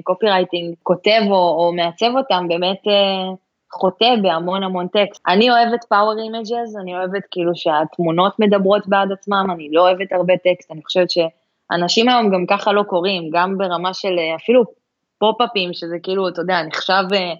copywriting, 0.03 0.75
כותב 0.83 1.21
או, 1.29 1.35
או 1.35 1.73
מעצב 1.73 2.11
אותם, 2.17 2.45
באמת 2.47 2.87
אה, 2.87 3.35
חוטא 3.73 4.15
בהמון 4.21 4.63
המון 4.63 4.87
טקסט. 4.87 5.21
אני 5.27 5.49
אוהבת 5.49 5.83
power 5.83 6.19
images, 6.23 6.77
אני 6.81 6.95
אוהבת 6.95 7.23
כאילו 7.31 7.51
שהתמונות 7.55 8.39
מדברות 8.39 8.87
בעד 8.87 9.11
עצמם, 9.11 9.47
אני 9.53 9.69
לא 9.71 9.81
אוהבת 9.81 10.11
הרבה 10.11 10.33
טקסט, 10.37 10.71
אני 10.71 10.83
חושבת 10.83 11.07
שאנשים 11.09 12.09
היום 12.09 12.29
גם 12.29 12.45
ככה 12.49 12.71
לא 12.71 12.83
קוראים, 12.83 13.29
גם 13.33 13.57
ברמה 13.57 13.93
של 13.93 14.19
אה, 14.19 14.35
אפילו 14.35 14.63
פופ-אפים, 15.19 15.73
שזה 15.73 15.95
כאילו, 16.03 16.27
אתה 16.27 16.41
יודע, 16.41 16.63
נחשב 16.63 17.03
אה, 17.13 17.33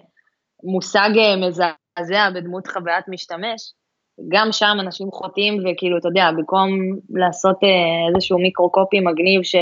מושג 0.62 1.10
אה, 1.18 1.36
מזעזע 1.36 2.30
בדמות 2.34 2.66
חוויית 2.66 3.08
משתמש, 3.08 3.72
גם 4.28 4.48
שם 4.52 4.76
אנשים 4.80 5.10
חוטאים 5.10 5.58
וכאילו, 5.58 5.98
אתה 5.98 6.08
יודע, 6.08 6.30
במקום 6.36 6.68
לעשות 7.10 7.56
אה, 7.64 7.68
איזשהו 8.14 8.38
microcopy 8.38 9.00
מגניב 9.00 9.42
ש... 9.42 9.56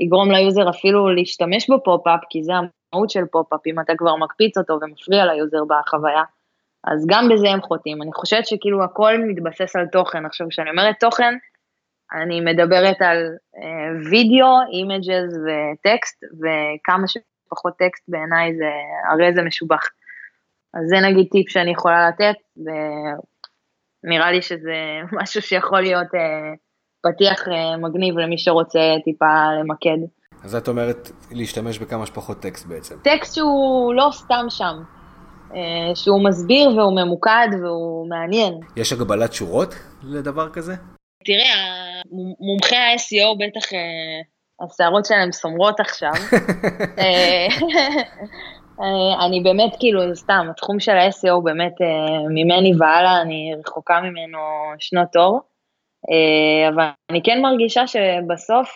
יגרום 0.00 0.30
ל 0.30 0.38
user 0.38 0.70
אפילו 0.70 1.08
להשתמש 1.08 1.70
ב 1.70 1.76
pop-up, 1.76 2.20
כי 2.30 2.42
זה 2.42 2.52
המהות 2.54 3.10
של 3.10 3.24
pop-up, 3.32 3.60
אם 3.66 3.80
אתה 3.80 3.92
כבר 3.98 4.16
מקפיץ 4.16 4.58
אותו 4.58 4.78
ומפריע 4.82 5.24
ל 5.24 5.32
user 5.32 5.64
בחוויה, 5.68 6.22
אז 6.84 7.06
גם 7.10 7.28
בזה 7.32 7.48
הם 7.50 7.60
חוטאים. 7.60 8.02
אני 8.02 8.12
חושבת 8.12 8.46
שכאילו 8.46 8.84
הכל 8.84 9.18
מתבסס 9.18 9.76
על 9.76 9.86
תוכן. 9.86 10.26
עכשיו, 10.26 10.48
כשאני 10.48 10.70
אומרת 10.70 10.94
תוכן, 11.00 11.34
אני 12.12 12.40
מדברת 12.40 13.02
על 13.02 13.28
אה, 13.56 14.10
וידאו, 14.10 14.46
images 14.72 15.38
וטקסט, 15.44 16.24
וכמה 16.40 17.06
שפחות 17.08 17.74
טקסט 17.78 18.04
בעיניי 18.08 18.56
זה, 18.56 18.70
הרי 19.12 19.34
זה 19.34 19.42
משובח. 19.42 19.88
אז 20.74 20.82
זה 20.88 20.96
נגיד 21.08 21.26
טיפ 21.32 21.48
שאני 21.48 21.70
יכולה 21.70 22.08
לתת, 22.08 22.36
ונראה 24.04 24.32
לי 24.32 24.42
שזה 24.42 24.76
משהו 25.22 25.42
שיכול 25.42 25.80
להיות 25.80 26.06
אה, 26.06 26.56
פתיח 27.02 27.48
אה, 27.48 27.76
מגניב 27.82 28.18
למי 28.18 28.38
שרוצה 28.38 28.80
טיפה 29.04 29.52
למקד. 29.60 30.06
אז 30.44 30.54
את 30.54 30.68
אומרת 30.68 31.10
להשתמש 31.30 31.78
בכמה 31.78 32.06
שפחות 32.06 32.42
טקסט 32.42 32.66
בעצם. 32.66 32.94
טקסט 33.04 33.34
שהוא 33.34 33.94
לא 33.94 34.08
סתם 34.12 34.46
שם, 34.48 34.76
אה, 35.50 35.54
שהוא 35.94 36.24
מסביר 36.28 36.68
והוא 36.68 36.96
ממוקד 36.96 37.48
והוא 37.62 38.08
מעניין. 38.08 38.54
יש 38.76 38.92
הגבלת 38.92 39.32
שורות 39.32 39.74
לדבר 40.02 40.48
כזה? 40.48 40.74
תראה, 41.24 41.54
מומחי 42.40 42.76
ה-SEO 42.76 43.38
בטח, 43.38 43.66
השערות 44.64 45.04
שלהם 45.04 45.32
סומרות 45.32 45.80
עכשיו. 45.80 46.12
אה, 48.80 49.26
אני 49.26 49.40
באמת, 49.40 49.76
כאילו, 49.78 50.16
סתם, 50.16 50.46
התחום 50.50 50.80
של 50.80 50.92
ה-SEO 50.96 51.40
באמת 51.44 51.74
אה, 51.80 52.28
ממני 52.28 52.72
והלאה, 52.78 53.22
אני 53.22 53.54
רחוקה 53.66 54.00
ממנו 54.00 54.38
שנות 54.78 55.16
אור, 55.16 55.40
אה, 56.10 56.68
אבל 56.68 56.84
אני 57.10 57.22
כן 57.22 57.42
מרגישה 57.42 57.86
שבסוף, 57.86 58.68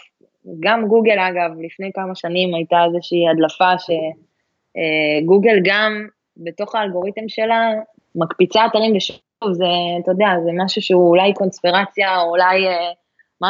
גם 0.61 0.87
גוגל 0.87 1.19
אגב, 1.19 1.51
לפני 1.61 1.91
כמה 1.95 2.15
שנים 2.15 2.55
הייתה 2.55 2.77
איזושהי 2.87 3.29
הדלפה 3.29 3.73
שגוגל 3.79 5.57
גם 5.65 6.07
בתוך 6.37 6.75
האלגוריתם 6.75 7.29
שלה 7.29 7.71
מקפיצה 8.15 8.67
אתרים, 8.67 8.97
ושוב, 8.97 9.19
זה, 9.53 9.65
אתה 10.03 10.11
יודע, 10.11 10.27
זה 10.45 10.51
משהו 10.65 10.83
שהוא 10.83 11.09
אולי 11.09 11.35
קונספירציה, 11.35 12.21
או 12.21 12.31
אולי 12.31 12.67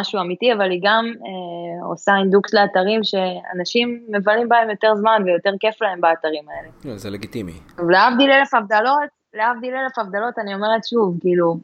משהו 0.01 0.21
אמיתי, 0.21 0.53
אבל 0.53 0.71
היא 0.71 0.81
גם 0.83 1.05
אה, 1.27 1.87
עושה 1.87 2.13
אינדוקס 2.17 2.55
לאתרים 2.55 3.01
שאנשים 3.05 4.01
מבלים 4.09 4.49
בהם 4.49 4.71
יותר 4.71 4.95
זמן 4.95 5.23
ויותר 5.25 5.51
כיף 5.61 5.83
להם 5.83 6.01
באתרים 6.01 6.45
האלה. 6.49 6.69
לא, 6.85 6.97
זה 6.97 7.11
לגיטימי. 7.11 7.53
להבדיל 7.89 8.31
אלף 8.33 8.55
הבדלות, 8.55 9.11
להבדיל 9.35 9.75
אלף 9.75 9.99
הבדלות, 9.99 10.39
אני 10.39 10.55
אומרת 10.55 10.85
שוב, 10.85 11.19
כאילו, 11.21 11.57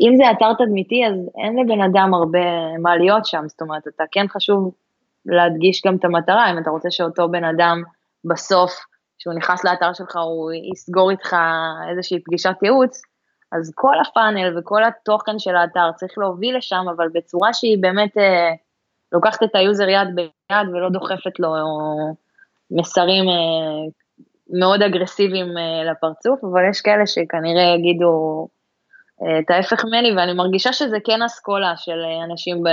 אם 0.00 0.16
זה 0.16 0.30
אתר 0.30 0.52
תדמיתי, 0.64 1.06
אז 1.06 1.14
אין 1.42 1.56
לבן 1.58 1.80
אדם 1.80 2.14
הרבה 2.14 2.38
מה 2.82 2.96
להיות 2.96 3.26
שם, 3.26 3.44
זאת 3.46 3.60
אומרת, 3.60 3.88
אתה 3.88 4.04
כן 4.12 4.26
חשוב 4.28 4.74
להדגיש 5.26 5.82
גם 5.86 5.96
את 5.96 6.04
המטרה, 6.04 6.50
אם 6.50 6.58
אתה 6.58 6.70
רוצה 6.70 6.90
שאותו 6.90 7.28
בן 7.28 7.44
אדם 7.44 7.82
בסוף, 8.24 8.72
כשהוא 9.18 9.34
נכנס 9.34 9.64
לאתר 9.64 9.92
שלך, 9.92 10.16
הוא 10.16 10.52
יסגור 10.72 11.10
איתך 11.10 11.36
איזושהי 11.90 12.20
פגישת 12.24 12.62
ייעוץ, 12.62 13.02
אז 13.52 13.72
כל 13.74 13.94
ה 14.00 14.08
funnel 14.08 14.58
וכל 14.58 14.84
התוכן 14.84 15.38
של 15.38 15.56
האתר 15.56 15.92
צריך 15.96 16.18
להוביל 16.18 16.56
לשם, 16.56 16.84
אבל 16.96 17.08
בצורה 17.14 17.52
שהיא 17.52 17.78
באמת 17.80 18.18
אה, 18.18 18.50
לוקחת 19.12 19.42
את 19.42 19.54
ה 19.54 19.61
user 19.61 19.88
יד 19.88 20.08
ביד 20.14 20.68
ולא 20.72 20.88
דוחפת 20.90 21.40
לו 21.40 21.54
מסרים 22.70 23.28
אה, 23.28 23.90
מאוד 24.50 24.82
אגרסיביים 24.82 25.58
אה, 25.58 25.90
לפרצוף, 25.90 26.44
אבל 26.44 26.70
יש 26.70 26.80
כאלה 26.80 27.06
שכנראה 27.06 27.74
יגידו, 27.78 28.48
את 29.22 29.50
ההפך 29.50 29.84
ממני, 29.84 30.12
ואני 30.16 30.32
מרגישה 30.32 30.72
שזה 30.72 30.96
כן 31.04 31.22
אסכולה 31.22 31.72
של 31.76 31.92
אה, 31.92 32.24
אנשים 32.24 32.62
ב, 32.62 32.68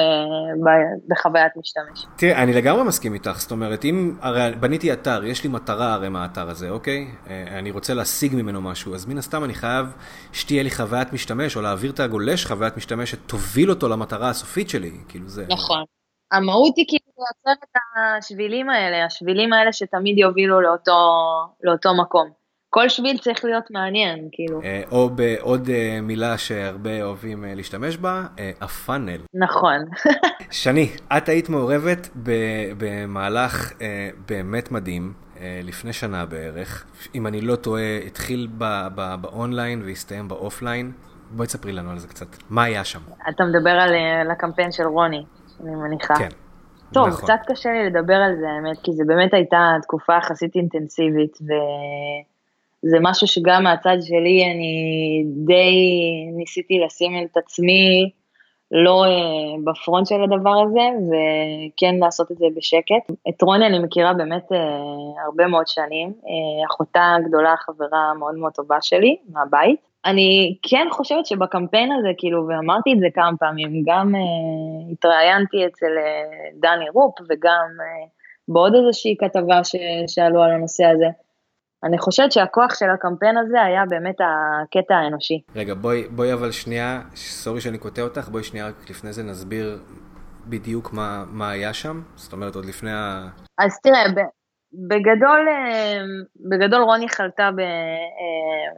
ב, 0.65 0.69
בחוויית 1.07 1.51
משתמש. 1.57 2.05
תראה, 2.17 2.43
אני 2.43 2.53
לגמרי 2.53 2.83
מסכים 2.83 3.13
איתך, 3.13 3.39
זאת 3.39 3.51
אומרת, 3.51 3.85
אם, 3.85 4.17
הרי 4.21 4.51
בניתי 4.59 4.93
אתר, 4.93 5.23
יש 5.23 5.43
לי 5.43 5.49
מטרה 5.49 5.93
הרי 5.93 6.09
מהאתר 6.09 6.49
הזה, 6.49 6.69
אוקיי? 6.69 7.07
אה, 7.29 7.59
אני 7.59 7.71
רוצה 7.71 7.93
להשיג 7.93 8.35
ממנו 8.35 8.61
משהו, 8.61 8.95
אז 8.95 9.05
מן 9.05 9.17
הסתם 9.17 9.43
אני 9.43 9.53
חייב 9.53 9.85
שתהיה 10.33 10.63
לי 10.63 10.71
חוויית 10.71 11.13
משתמש, 11.13 11.55
או 11.55 11.61
להעביר 11.61 11.91
את 11.91 11.99
הגולש 11.99 12.45
חוויית 12.45 12.77
משתמש 12.77 13.11
שתוביל 13.11 13.69
אותו 13.69 13.89
למטרה 13.89 14.29
הסופית 14.29 14.69
שלי, 14.69 14.91
כאילו 15.09 15.27
זה... 15.27 15.45
נכון. 15.49 15.83
המהות 16.31 16.73
היא 16.77 16.85
כאילו 16.87 17.13
לייצר 17.17 17.63
את 17.63 17.77
השבילים 18.17 18.69
האלה, 18.69 19.05
השבילים 19.05 19.53
האלה 19.53 19.73
שתמיד 19.73 20.17
יובילו 20.17 20.61
לאותו, 20.61 20.91
לאותו 21.63 21.89
מקום. 22.01 22.42
כל 22.73 22.89
שביל 22.89 23.17
צריך 23.17 23.45
להיות 23.45 23.71
מעניין, 23.71 24.29
כאילו. 24.31 24.61
אה, 24.63 24.81
או 24.91 25.09
בעוד 25.09 25.69
אה, 25.69 25.99
מילה 26.01 26.37
שהרבה 26.37 27.03
אוהבים 27.03 27.45
אה, 27.45 27.55
להשתמש 27.55 27.97
בה, 27.97 28.23
הפאנל. 28.61 29.17
נכון. 29.33 29.77
שני, 30.63 30.89
את 31.17 31.29
היית 31.29 31.49
מעורבת 31.49 32.09
במהלך 32.77 33.71
באמת 34.29 34.71
מדהים, 34.71 35.13
לפני 35.63 35.93
שנה 35.93 36.25
בערך. 36.25 36.85
אם 37.15 37.27
אני 37.27 37.41
לא 37.41 37.55
טועה, 37.55 37.97
התחיל 38.07 38.47
באונליין 39.21 39.81
והסתיים 39.85 40.27
באופליין. 40.27 40.91
בואי 41.31 41.47
תספרי 41.47 41.71
לנו 41.73 41.91
על 41.91 41.99
זה 41.99 42.07
קצת. 42.07 42.27
מה 42.49 42.63
היה 42.63 42.83
שם? 42.83 42.99
אתה 43.29 43.43
מדבר 43.43 43.69
על 43.69 44.31
הקמפיין 44.31 44.71
של 44.71 44.83
רוני, 44.83 45.23
אני 45.63 45.75
מניחה. 45.75 46.15
כן. 46.15 46.29
טוב, 46.93 47.07
נכון. 47.07 47.23
קצת 47.23 47.39
קשה 47.47 47.69
לי 47.69 47.89
לדבר 47.89 48.15
על 48.15 48.35
זה, 48.39 48.45
האמת, 48.49 48.77
כי 48.83 48.91
זה 48.91 49.03
באמת 49.07 49.33
הייתה 49.33 49.75
תקופה 49.81 50.13
יחסית 50.17 50.55
אינטנסיבית, 50.55 51.37
ו... 51.41 51.53
זה 52.83 52.97
משהו 53.01 53.27
שגם 53.27 53.63
מהצד 53.63 53.97
שלי 54.01 54.43
אני 54.51 55.23
די 55.45 55.75
ניסיתי 56.37 56.79
לשים 56.85 57.11
את 57.25 57.37
עצמי 57.37 58.09
לא 58.73 59.05
uh, 59.05 59.61
בפרונט 59.63 60.07
של 60.07 60.23
הדבר 60.23 60.63
הזה, 60.63 60.89
וכן 61.07 61.95
לעשות 61.99 62.31
את 62.31 62.37
זה 62.37 62.45
בשקט. 62.55 63.11
את 63.29 63.41
רוני 63.41 63.65
אני 63.65 63.79
מכירה 63.79 64.13
באמת 64.13 64.51
uh, 64.51 64.55
הרבה 65.25 65.47
מאוד 65.47 65.67
שנים, 65.67 66.09
uh, 66.09 66.67
אחותה 66.71 67.15
גדולה, 67.27 67.55
חברה 67.57 68.13
מאוד 68.19 68.35
מאוד 68.35 68.51
טובה 68.51 68.77
שלי, 68.81 69.17
מהבית. 69.29 69.79
אני 70.05 70.57
כן 70.61 70.87
חושבת 70.91 71.25
שבקמפיין 71.25 71.91
הזה, 71.91 72.09
כאילו, 72.17 72.47
ואמרתי 72.47 72.93
את 72.93 72.99
זה 72.99 73.07
כמה 73.13 73.37
פעמים, 73.39 73.83
גם 73.85 74.15
uh, 74.15 74.91
התראיינתי 74.91 75.65
אצל 75.65 75.85
uh, 75.97 76.61
דני 76.61 76.89
רופ 76.89 77.15
וגם 77.29 77.67
uh, 77.79 78.09
בעוד 78.47 78.75
איזושהי 78.75 79.15
כתבה 79.19 79.61
ששאלו 79.63 80.43
על 80.43 80.51
הנושא 80.51 80.85
הזה. 80.85 81.07
אני 81.83 81.97
חושבת 81.97 82.31
שהכוח 82.31 82.75
של 82.75 82.89
הקמפיין 82.89 83.37
הזה 83.37 83.61
היה 83.61 83.83
באמת 83.89 84.15
הקטע 84.19 84.95
האנושי. 84.95 85.41
רגע, 85.55 85.73
בואי, 85.73 86.07
בואי 86.07 86.33
אבל 86.33 86.51
שנייה, 86.51 87.01
סורי 87.15 87.61
שאני 87.61 87.77
קוטע 87.77 88.01
אותך, 88.01 88.29
בואי 88.29 88.43
שנייה 88.43 88.67
רק 88.67 88.89
לפני 88.89 89.13
זה 89.13 89.23
נסביר 89.23 89.79
בדיוק 90.45 90.93
מה, 90.93 91.23
מה 91.27 91.49
היה 91.51 91.73
שם, 91.73 92.01
זאת 92.15 92.33
אומרת 92.33 92.55
עוד 92.55 92.65
לפני 92.65 92.91
ה... 92.91 93.27
אז 93.59 93.79
תראה, 93.83 94.03
בגדול, 94.87 95.47
אה, 95.49 96.01
בגדול 96.49 96.81
רוני 96.81 97.09
חלתה 97.09 97.49
ב, 97.55 97.59
אה, 97.59 98.69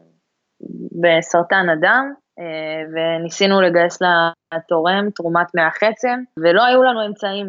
בסרטן 1.01 1.69
הדם, 1.69 2.13
אה, 2.39 2.81
וניסינו 2.93 3.61
לגייס 3.61 4.01
לה 4.01 4.29
תורם, 4.67 5.09
תרומת 5.15 5.47
מח 5.55 5.83
עצם, 5.83 6.19
ולא 6.39 6.63
היו 6.63 6.83
לנו 6.83 7.05
אמצעים. 7.05 7.47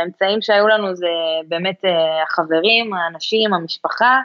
האמצעים 0.00 0.42
שהיו 0.42 0.68
לנו 0.68 0.96
זה 0.96 1.06
באמת 1.48 1.80
החברים, 2.22 2.94
האנשים, 2.94 3.54
המשפחה, 3.54 4.20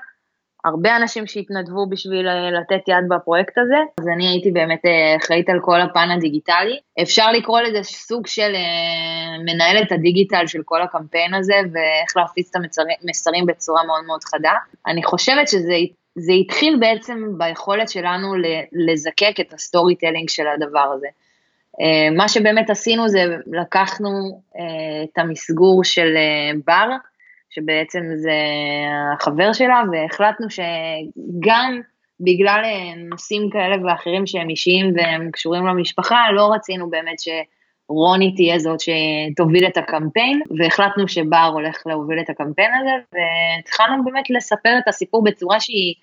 הרבה 0.65 0.95
אנשים 0.95 1.27
שהתנדבו 1.27 1.85
בשביל 1.89 2.27
אה, 2.27 2.51
לתת 2.51 2.87
יד 2.87 3.05
בפרויקט 3.09 3.57
הזה, 3.57 3.75
אז 3.99 4.07
אני 4.07 4.27
הייתי 4.27 4.51
באמת 4.51 4.85
אה, 4.85 5.15
אחראית 5.17 5.49
על 5.49 5.59
כל 5.61 5.81
הפן 5.81 6.09
הדיגיטלי. 6.11 6.79
אפשר 7.01 7.31
לקרוא 7.31 7.61
לזה 7.61 7.83
סוג 7.83 8.27
של 8.27 8.55
אה, 8.55 9.37
מנהלת 9.45 9.91
הדיגיטל 9.91 10.47
של 10.47 10.59
כל 10.65 10.81
הקמפיין 10.81 11.33
הזה, 11.33 11.53
ואיך 11.73 12.17
להפיץ 12.17 12.49
את 12.49 12.55
המסרים 13.03 13.45
בצורה 13.45 13.83
מאוד 13.83 14.05
מאוד 14.05 14.23
חדה. 14.23 14.53
אני 14.87 15.03
חושבת 15.03 15.47
שזה 15.47 15.73
זה 16.15 16.31
התחיל 16.33 16.77
בעצם 16.79 17.23
ביכולת 17.37 17.89
שלנו 17.89 18.33
לזקק 18.87 19.39
את 19.41 19.53
ה 19.53 19.95
storytelling 19.95 20.29
של 20.29 20.47
הדבר 20.47 20.93
הזה. 20.95 21.07
מה 22.15 22.29
שבאמת 22.29 22.69
עשינו 22.69 23.09
זה 23.09 23.23
לקחנו 23.47 24.41
את 25.03 25.17
המסגור 25.17 25.83
של 25.83 26.15
בר, 26.67 26.89
שבעצם 27.51 28.03
זה 28.15 28.37
החבר 29.13 29.53
שלה, 29.53 29.83
והחלטנו 29.91 30.47
שגם 30.49 31.81
בגלל 32.19 32.61
נושאים 33.09 33.49
כאלה 33.49 33.75
ואחרים 33.85 34.27
שהם 34.27 34.49
אישיים 34.49 34.93
והם 34.95 35.31
קשורים 35.31 35.67
למשפחה, 35.67 36.31
לא 36.33 36.53
רצינו 36.53 36.89
באמת 36.89 37.17
שרוני 37.19 38.35
תהיה 38.35 38.59
זאת 38.59 38.79
שתוביל 38.79 39.67
את 39.67 39.77
הקמפיין, 39.77 40.41
והחלטנו 40.57 41.07
שבר 41.07 41.49
הולך 41.53 41.83
להוביל 41.85 42.19
את 42.19 42.29
הקמפיין 42.29 42.71
הזה, 42.73 42.91
והתחלנו 43.13 44.03
באמת 44.05 44.29
לספר 44.29 44.77
את 44.83 44.87
הסיפור 44.87 45.23
בצורה 45.23 45.59
שהיא 45.59 45.93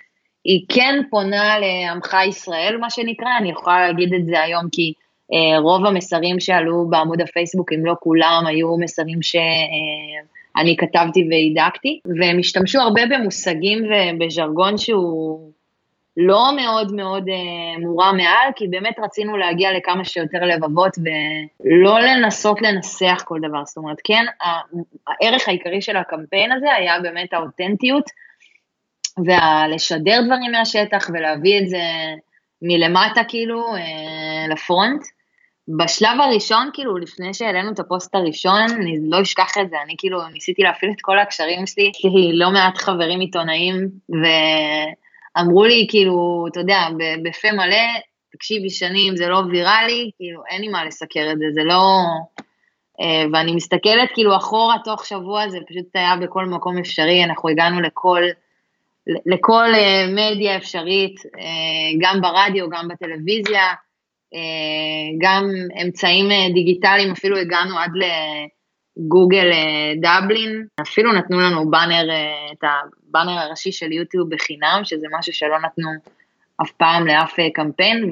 היא 0.44 0.64
כן 0.68 0.94
פונה 1.10 1.58
לעמך 1.58 2.16
ישראל, 2.28 2.76
מה 2.80 2.90
שנקרא, 2.90 3.28
אני 3.38 3.50
יכולה 3.50 3.86
להגיד 3.86 4.14
את 4.14 4.26
זה 4.26 4.42
היום 4.42 4.64
כי 4.72 4.92
אה, 5.32 5.58
רוב 5.58 5.86
המסרים 5.86 6.40
שעלו 6.40 6.86
בעמוד 6.90 7.20
הפייסבוק, 7.20 7.72
אם 7.72 7.86
לא 7.86 7.94
כולם, 8.00 8.44
היו 8.46 8.76
מסרים 8.78 9.22
ש... 9.22 9.36
אה, 9.36 10.37
אני 10.58 10.76
כתבתי 10.76 11.28
והידקתי, 11.30 12.00
והם 12.20 12.38
השתמשו 12.38 12.80
הרבה 12.80 13.02
במושגים 13.06 13.78
ובז'רגון 13.84 14.78
שהוא 14.78 15.52
לא 16.16 16.56
מאוד 16.56 16.94
מאוד 16.94 17.28
uh, 17.28 17.80
מורם 17.80 18.16
מעל, 18.16 18.52
כי 18.56 18.68
באמת 18.68 18.94
רצינו 19.02 19.36
להגיע 19.36 19.72
לכמה 19.72 20.04
שיותר 20.04 20.38
לבבות 20.44 20.92
ולא 20.98 22.00
לנסות 22.00 22.62
לנסח 22.62 23.22
כל 23.24 23.38
דבר. 23.48 23.64
זאת 23.64 23.76
אומרת, 23.76 23.96
כן, 24.04 24.24
הערך 25.06 25.48
העיקרי 25.48 25.82
של 25.82 25.96
הקמפיין 25.96 26.52
הזה 26.52 26.74
היה 26.74 27.00
באמת 27.00 27.32
האותנטיות, 27.32 28.04
ולשדר 29.18 30.20
דברים 30.26 30.52
מהשטח 30.52 31.10
ולהביא 31.12 31.60
את 31.60 31.68
זה 31.68 31.82
מלמטה 32.62 33.20
כאילו 33.28 33.76
uh, 33.76 34.52
לפרונט. 34.52 35.02
בשלב 35.76 36.20
הראשון, 36.20 36.70
כאילו, 36.72 36.98
לפני 36.98 37.34
שהעלינו 37.34 37.72
את 37.72 37.78
הפוסט 37.78 38.14
הראשון, 38.14 38.66
אני 38.70 38.98
לא 39.02 39.22
אשכח 39.22 39.52
את 39.60 39.70
זה, 39.70 39.76
אני 39.84 39.94
כאילו 39.98 40.28
ניסיתי 40.28 40.62
להפעיל 40.62 40.92
את 40.92 41.00
כל 41.00 41.18
הקשרים 41.18 41.66
שלי, 41.66 41.92
לי 42.04 42.38
לא 42.38 42.50
מעט 42.50 42.76
חברים 42.76 43.20
עיתונאים, 43.20 43.88
ואמרו 44.08 45.64
לי, 45.64 45.86
כאילו, 45.90 46.46
אתה 46.50 46.60
יודע, 46.60 46.80
בפה 47.24 47.52
מלא, 47.52 48.00
תקשיבי, 48.32 48.70
שנים, 48.70 49.16
זה 49.16 49.28
לא 49.28 49.42
ויראלי, 49.50 50.10
כאילו, 50.16 50.42
אין 50.50 50.60
לי 50.60 50.68
מה 50.68 50.84
לסקר 50.84 51.28
את 51.32 51.38
זה, 51.38 51.44
זה 51.54 51.64
לא... 51.64 52.02
אה, 53.00 53.24
ואני 53.32 53.54
מסתכלת 53.54 54.08
כאילו 54.14 54.36
אחורה 54.36 54.76
תוך 54.84 55.06
שבוע, 55.06 55.48
זה 55.48 55.58
פשוט 55.68 55.86
היה 55.94 56.16
בכל 56.16 56.46
מקום 56.46 56.78
אפשרי, 56.78 57.24
אנחנו 57.24 57.48
הגענו 57.48 57.80
לכל, 57.80 58.22
לכל 59.26 59.64
אה, 59.74 60.06
מדיה 60.08 60.56
אפשרית, 60.56 61.20
אה, 61.38 61.98
גם 62.00 62.20
ברדיו, 62.20 62.68
גם 62.70 62.88
בטלוויזיה, 62.88 63.62
גם 65.18 65.44
אמצעים 65.82 66.30
אה, 66.30 66.46
דיגיטליים, 66.54 67.12
אפילו 67.12 67.36
הגענו 67.38 67.78
עד 67.78 67.90
לגוגל 67.94 69.50
אה, 69.52 69.92
דבלין, 70.02 70.66
אפילו 70.80 71.12
נתנו 71.12 71.40
לנו 71.40 71.70
באנר, 71.70 72.08
את 72.52 72.64
הבאנר 72.64 73.38
הראשי 73.38 73.72
של 73.72 73.92
יוטיוב 73.92 74.34
בחינם, 74.34 74.80
שזה 74.84 75.06
משהו 75.18 75.32
שלא 75.32 75.58
נתנו 75.58 75.88
אף 76.62 76.70
פעם 76.70 77.06
לאף 77.06 77.36
קמפיין, 77.54 78.10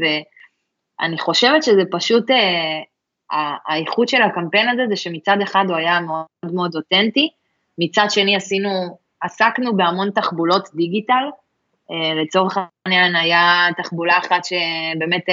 ואני 1.00 1.18
חושבת 1.18 1.62
שזה 1.62 1.82
פשוט, 1.90 2.24
האיכות 3.68 4.08
של 4.08 4.22
הקמפיין 4.22 4.68
הזה 4.68 4.82
זה 4.88 4.96
שמצד 4.96 5.36
אחד 5.42 5.64
הוא 5.68 5.76
היה 5.76 6.00
מאוד 6.00 6.54
מאוד 6.54 6.76
אותנטי, 6.76 7.28
מצד 7.78 8.06
שני 8.08 8.36
עשינו, 8.36 8.98
עסקנו 9.20 9.76
בהמון 9.76 10.10
תחבולות 10.10 10.68
דיגיטל, 10.74 11.24
לצורך 12.22 12.58
העניין 12.58 13.16
היה 13.16 13.68
תחבולה 13.76 14.18
אחת 14.18 14.44
שבאמת 14.44 15.24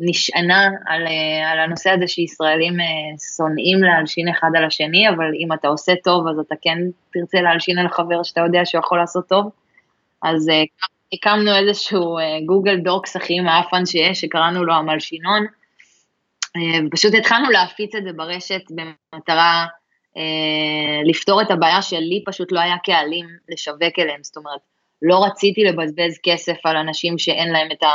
נשענה 0.00 0.68
על, 0.86 1.06
אה, 1.06 1.50
על 1.50 1.60
הנושא 1.60 1.90
הזה 1.90 2.08
שישראלים 2.08 2.80
אה, 2.80 2.86
שונאים 3.36 3.82
להלשין 3.82 4.28
אחד 4.28 4.48
על 4.56 4.64
השני, 4.64 5.08
אבל 5.08 5.30
אם 5.44 5.52
אתה 5.52 5.68
עושה 5.68 5.92
טוב 6.04 6.28
אז 6.28 6.38
אתה 6.38 6.54
כן 6.62 6.78
תרצה 7.12 7.40
להלשין 7.40 7.78
על 7.78 7.88
חבר 7.88 8.22
שאתה 8.22 8.40
יודע 8.40 8.60
שהוא 8.64 8.78
יכול 8.78 8.98
לעשות 8.98 9.28
טוב. 9.28 9.50
אז 10.22 10.48
אה, 10.48 10.62
הקמנו 11.12 11.56
איזשהו 11.56 12.16
גוגל 12.46 12.76
דוקס 12.76 13.16
הכי 13.16 13.40
מאפן 13.40 13.86
שיש, 13.86 14.20
שקראנו 14.20 14.64
לו 14.64 14.74
המלשינון, 14.74 15.46
ופשוט 16.86 17.14
התחלנו 17.14 17.50
להפיץ 17.50 17.94
את 17.94 18.04
זה 18.04 18.12
ברשת 18.12 18.60
במטרה 18.70 19.66
לפתור 21.04 21.42
את 21.42 21.50
הבעיה 21.50 21.82
שלי 21.82 22.22
פשוט 22.26 22.52
לא 22.52 22.60
היה 22.60 22.76
קהלים 22.84 23.26
לשווק 23.48 23.98
אליהם, 23.98 24.22
זאת 24.22 24.36
אומרת, 24.36 24.60
לא 25.02 25.24
רציתי 25.24 25.64
לבזבז 25.64 26.18
כסף 26.22 26.56
על 26.64 26.76
אנשים 26.76 27.18
שאין 27.18 27.52
להם 27.52 27.68
את 27.72 27.82
ה... 27.82 27.88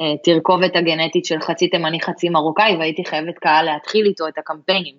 אה, 0.00 0.16
תרכובת 0.24 0.76
הגנטית 0.76 1.24
של 1.24 1.40
חצי 1.40 1.68
תימני 1.68 2.00
חצי 2.00 2.28
מרוקאי 2.28 2.76
והייתי 2.76 3.04
חייבת 3.04 3.38
קהל 3.38 3.64
להתחיל 3.64 4.06
איתו 4.06 4.28
את 4.28 4.38
הקמפיינים. 4.38 4.94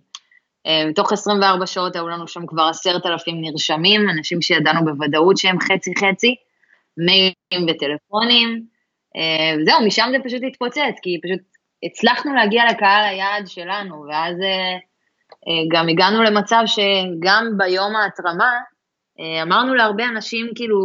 אה, 0.68 0.84
בתוך 0.90 1.14
24 1.14 1.66
שעות 1.66 1.96
היו 1.96 2.08
לנו 2.08 2.28
שם 2.28 2.46
כבר 2.46 2.64
עשרת 2.64 3.06
אלפים 3.06 3.42
נרשמים, 3.42 4.10
אנשים 4.10 4.42
שידענו 4.42 4.86
בוודאות 4.86 5.38
שהם 5.38 5.60
חצי 5.60 5.92
חצי, 5.98 6.36
מיילים 6.98 7.76
וטלפונים, 7.76 8.64
אה, 9.16 9.62
וזהו, 9.62 9.86
משם 9.86 10.08
זה 10.12 10.18
פשוט 10.24 10.42
התפוצץ, 10.48 11.00
כי 11.02 11.20
פשוט 11.24 11.40
הצלחנו 11.84 12.36
להגיע 12.36 12.64
לקהל 12.72 13.04
היעד 13.04 13.48
שלנו, 13.48 14.06
ואז 14.10 14.36
גם 15.72 15.90
הגענו 15.90 16.24
למצב 16.24 16.62
שגם 16.66 17.46
ביום 17.58 17.96
ההתרמה, 17.96 18.52
אמרנו 19.42 19.74
להרבה 19.74 20.06
אנשים 20.06 20.48
כאילו, 20.56 20.78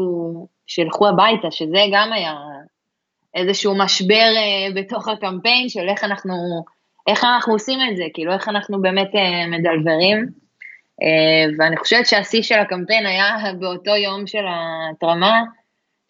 שילכו 0.66 1.08
הביתה, 1.08 1.50
שזה 1.50 1.78
גם 1.92 2.12
היה 2.12 2.34
איזשהו 3.34 3.78
משבר 3.78 4.30
uh, 4.34 4.74
בתוך 4.74 5.08
הקמפיין 5.08 5.68
של 5.68 5.88
איך 5.88 6.04
אנחנו, 6.04 6.34
איך 7.06 7.24
אנחנו 7.24 7.52
עושים 7.52 7.78
את 7.90 7.96
זה, 7.96 8.04
כאילו 8.14 8.32
איך 8.32 8.48
אנחנו 8.48 8.82
באמת 8.82 9.10
uh, 9.14 9.50
מדלברים. 9.50 10.26
Uh, 11.02 11.54
ואני 11.58 11.76
חושבת 11.76 12.06
שהשיא 12.06 12.42
של 12.42 12.58
הקמפיין 12.58 13.06
היה 13.06 13.36
באותו 13.58 13.90
יום 13.90 14.26
של 14.26 14.44
ההתרמה, 14.46 15.40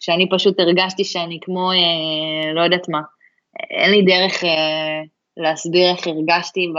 שאני 0.01 0.29
פשוט 0.31 0.61
הרגשתי 0.61 1.05
שאני 1.05 1.39
כמו, 1.43 1.71
uh, 1.73 2.55
לא 2.55 2.61
יודעת 2.61 2.89
מה, 2.89 3.01
אין 3.71 3.91
לי 3.91 4.03
דרך 4.03 4.43
uh, 4.43 4.47
להסביר 5.37 5.91
איך 5.91 6.07
הרגשתי 6.07 6.67
ב, 6.67 6.79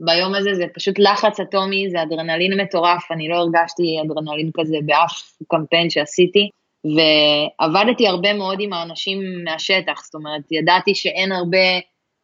ביום 0.00 0.34
הזה, 0.34 0.54
זה 0.54 0.64
פשוט 0.74 0.98
לחץ 0.98 1.40
אטומי, 1.40 1.90
זה 1.90 2.02
אדרנלין 2.02 2.60
מטורף, 2.60 3.12
אני 3.12 3.28
לא 3.28 3.36
הרגשתי 3.36 3.82
אדרנלין 4.06 4.50
כזה 4.60 4.76
באף 4.84 5.32
קמפיין 5.48 5.90
שעשיתי. 5.90 6.50
ועבדתי 6.84 8.06
הרבה 8.06 8.32
מאוד 8.32 8.58
עם 8.60 8.72
האנשים 8.72 9.18
מהשטח, 9.44 10.04
זאת 10.04 10.14
אומרת, 10.14 10.52
ידעתי 10.52 10.94
שאין 10.94 11.32
הרבה 11.32 11.78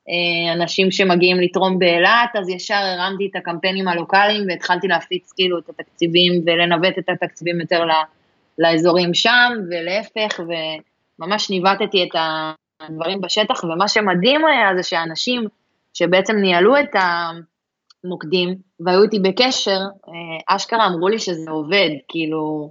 אה, 0.09 0.53
אנשים 0.53 0.90
שמגיעים 0.90 1.40
לתרום 1.40 1.79
באילת, 1.79 2.31
אז 2.40 2.49
ישר 2.49 2.75
הרמתי 2.75 3.29
את 3.31 3.37
הקמפיינים 3.37 3.88
הלוקאליים 3.88 4.47
והתחלתי 4.49 4.88
להפיץ 4.88 5.33
כאילו 5.33 5.59
את 5.59 5.69
התקציבים 5.69 6.33
ולנווט 6.47 6.99
את 6.99 7.09
התקציבים 7.09 7.61
יותר 7.61 7.85
ל, 7.85 7.90
לאזורים 8.59 9.14
שם, 9.14 9.53
ולהפך, 9.71 10.40
וממש 11.19 11.51
ניווטתי 11.51 12.03
את 12.03 12.21
הדברים 12.81 13.21
בשטח, 13.21 13.64
ומה 13.64 13.88
שמדהים 13.88 14.47
היה 14.47 14.77
זה 14.77 14.83
שאנשים 14.83 15.45
שבעצם 15.95 16.37
ניהלו 16.37 16.77
את 16.77 16.90
המוקדים 18.05 18.55
והיו 18.81 19.03
איתי 19.03 19.19
בקשר, 19.19 19.79
אה, 20.09 20.57
אשכרה 20.57 20.87
אמרו 20.87 21.09
לי 21.09 21.19
שזה 21.19 21.51
עובד, 21.51 21.90
כאילו, 22.09 22.71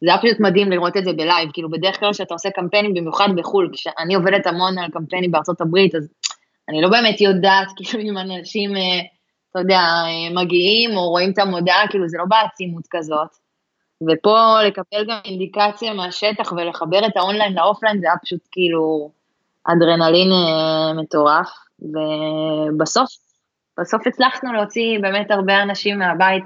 זה 0.00 0.10
היה 0.10 0.18
פשוט 0.22 0.40
מדהים 0.40 0.70
לראות 0.70 0.96
את 0.96 1.04
זה 1.04 1.12
בלייב, 1.12 1.50
כאילו 1.52 1.70
בדרך 1.70 2.00
כלל 2.00 2.12
כשאתה 2.12 2.34
עושה 2.34 2.50
קמפיינים, 2.50 2.94
במיוחד 2.94 3.28
בחו"ל, 3.36 3.70
כשאני 3.72 4.14
עובדת 4.14 4.46
המון 4.46 4.78
על 4.78 4.90
קמפיינים 4.90 5.30
בארצות 5.30 5.60
הברית, 5.60 5.94
אז 5.94 6.08
אני 6.68 6.82
לא 6.82 6.88
באמת 6.88 7.20
יודעת, 7.20 7.68
כאילו, 7.76 8.02
אם 8.02 8.18
אנשים, 8.18 8.76
אה, 8.76 9.00
אתה 9.50 9.60
יודע, 9.60 9.78
אה, 9.78 10.42
מגיעים 10.42 10.96
או 10.96 11.08
רואים 11.08 11.30
את 11.32 11.38
המודעה, 11.38 11.88
כאילו, 11.90 12.08
זה 12.08 12.18
לא 12.18 12.24
בעצימות 12.24 12.84
כזאת. 12.90 13.28
ופה 14.10 14.62
לקבל 14.62 15.04
גם 15.08 15.18
אינדיקציה 15.24 15.94
מהשטח 15.94 16.52
ולחבר 16.52 17.06
את 17.06 17.16
ה 17.16 17.21
online 17.21 17.52
ל 17.52 17.57
offline, 17.57 18.00
זה 18.00 18.06
היה 18.06 18.16
פשוט 18.22 18.40
כאילו 18.52 19.10
אדרנלין 19.64 20.32
אה, 20.32 20.92
מטורף. 21.02 21.48
ובסוף, 21.82 23.10
בסוף 23.80 24.06
הצלחנו 24.06 24.52
להוציא 24.52 24.98
באמת 25.00 25.30
הרבה 25.30 25.62
אנשים 25.62 25.98
מהבית, 25.98 26.44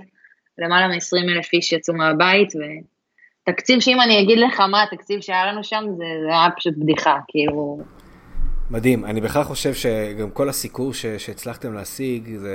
למעלה 0.58 0.88
מ-20 0.88 1.36
אלף 1.36 1.52
איש 1.52 1.72
יצאו 1.72 1.94
מהבית, 1.94 2.48
ו... 2.56 2.60
תקציב 3.46 3.80
שאם 3.80 4.00
אני 4.00 4.22
אגיד 4.22 4.38
לך 4.38 4.60
מה 4.60 4.82
התקציב 4.82 5.20
שהיה 5.20 5.46
לנו 5.46 5.64
שם, 5.64 5.84
זה, 5.96 6.04
זה 6.22 6.28
היה 6.28 6.48
פשוט 6.56 6.74
בדיחה, 6.76 7.18
כאילו... 7.28 7.78
מדהים, 8.70 9.04
אני 9.04 9.20
בכלל 9.20 9.44
חושב 9.44 9.74
שגם 9.74 10.30
כל 10.30 10.48
הסיקור 10.48 10.94
ש, 10.94 11.06
שהצלחתם 11.06 11.74
להשיג, 11.74 12.36
זה... 12.36 12.54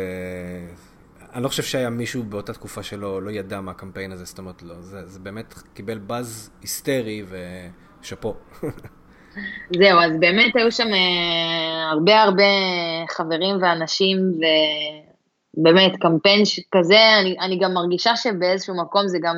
אני 1.33 1.43
לא 1.43 1.47
חושב 1.47 1.63
שהיה 1.63 1.89
מישהו 1.89 2.23
באותה 2.23 2.53
תקופה 2.53 2.83
שלא 2.83 3.21
לא 3.21 3.31
ידע 3.31 3.61
מה 3.61 3.71
הקמפיין 3.71 4.11
הזה, 4.11 4.25
זאת 4.25 4.39
אומרת, 4.39 4.63
לא, 4.63 4.73
זה, 4.79 5.05
זה 5.05 5.19
באמת 5.19 5.53
קיבל 5.73 5.97
באז 5.97 6.51
היסטרי 6.61 7.23
ושאפו. 8.01 8.33
זהו, 9.79 9.99
אז 9.99 10.11
באמת 10.19 10.55
היו 10.55 10.71
שם 10.71 10.87
אה, 10.93 11.89
הרבה 11.91 12.21
הרבה 12.21 12.43
חברים 13.09 13.55
ואנשים, 13.61 14.17
ובאמת 15.57 15.91
קמפיין 15.99 16.43
כזה, 16.71 16.99
אני, 17.21 17.35
אני 17.39 17.59
גם 17.59 17.73
מרגישה 17.73 18.15
שבאיזשהו 18.15 18.77
מקום 18.77 19.07
זה 19.07 19.17
גם 19.21 19.35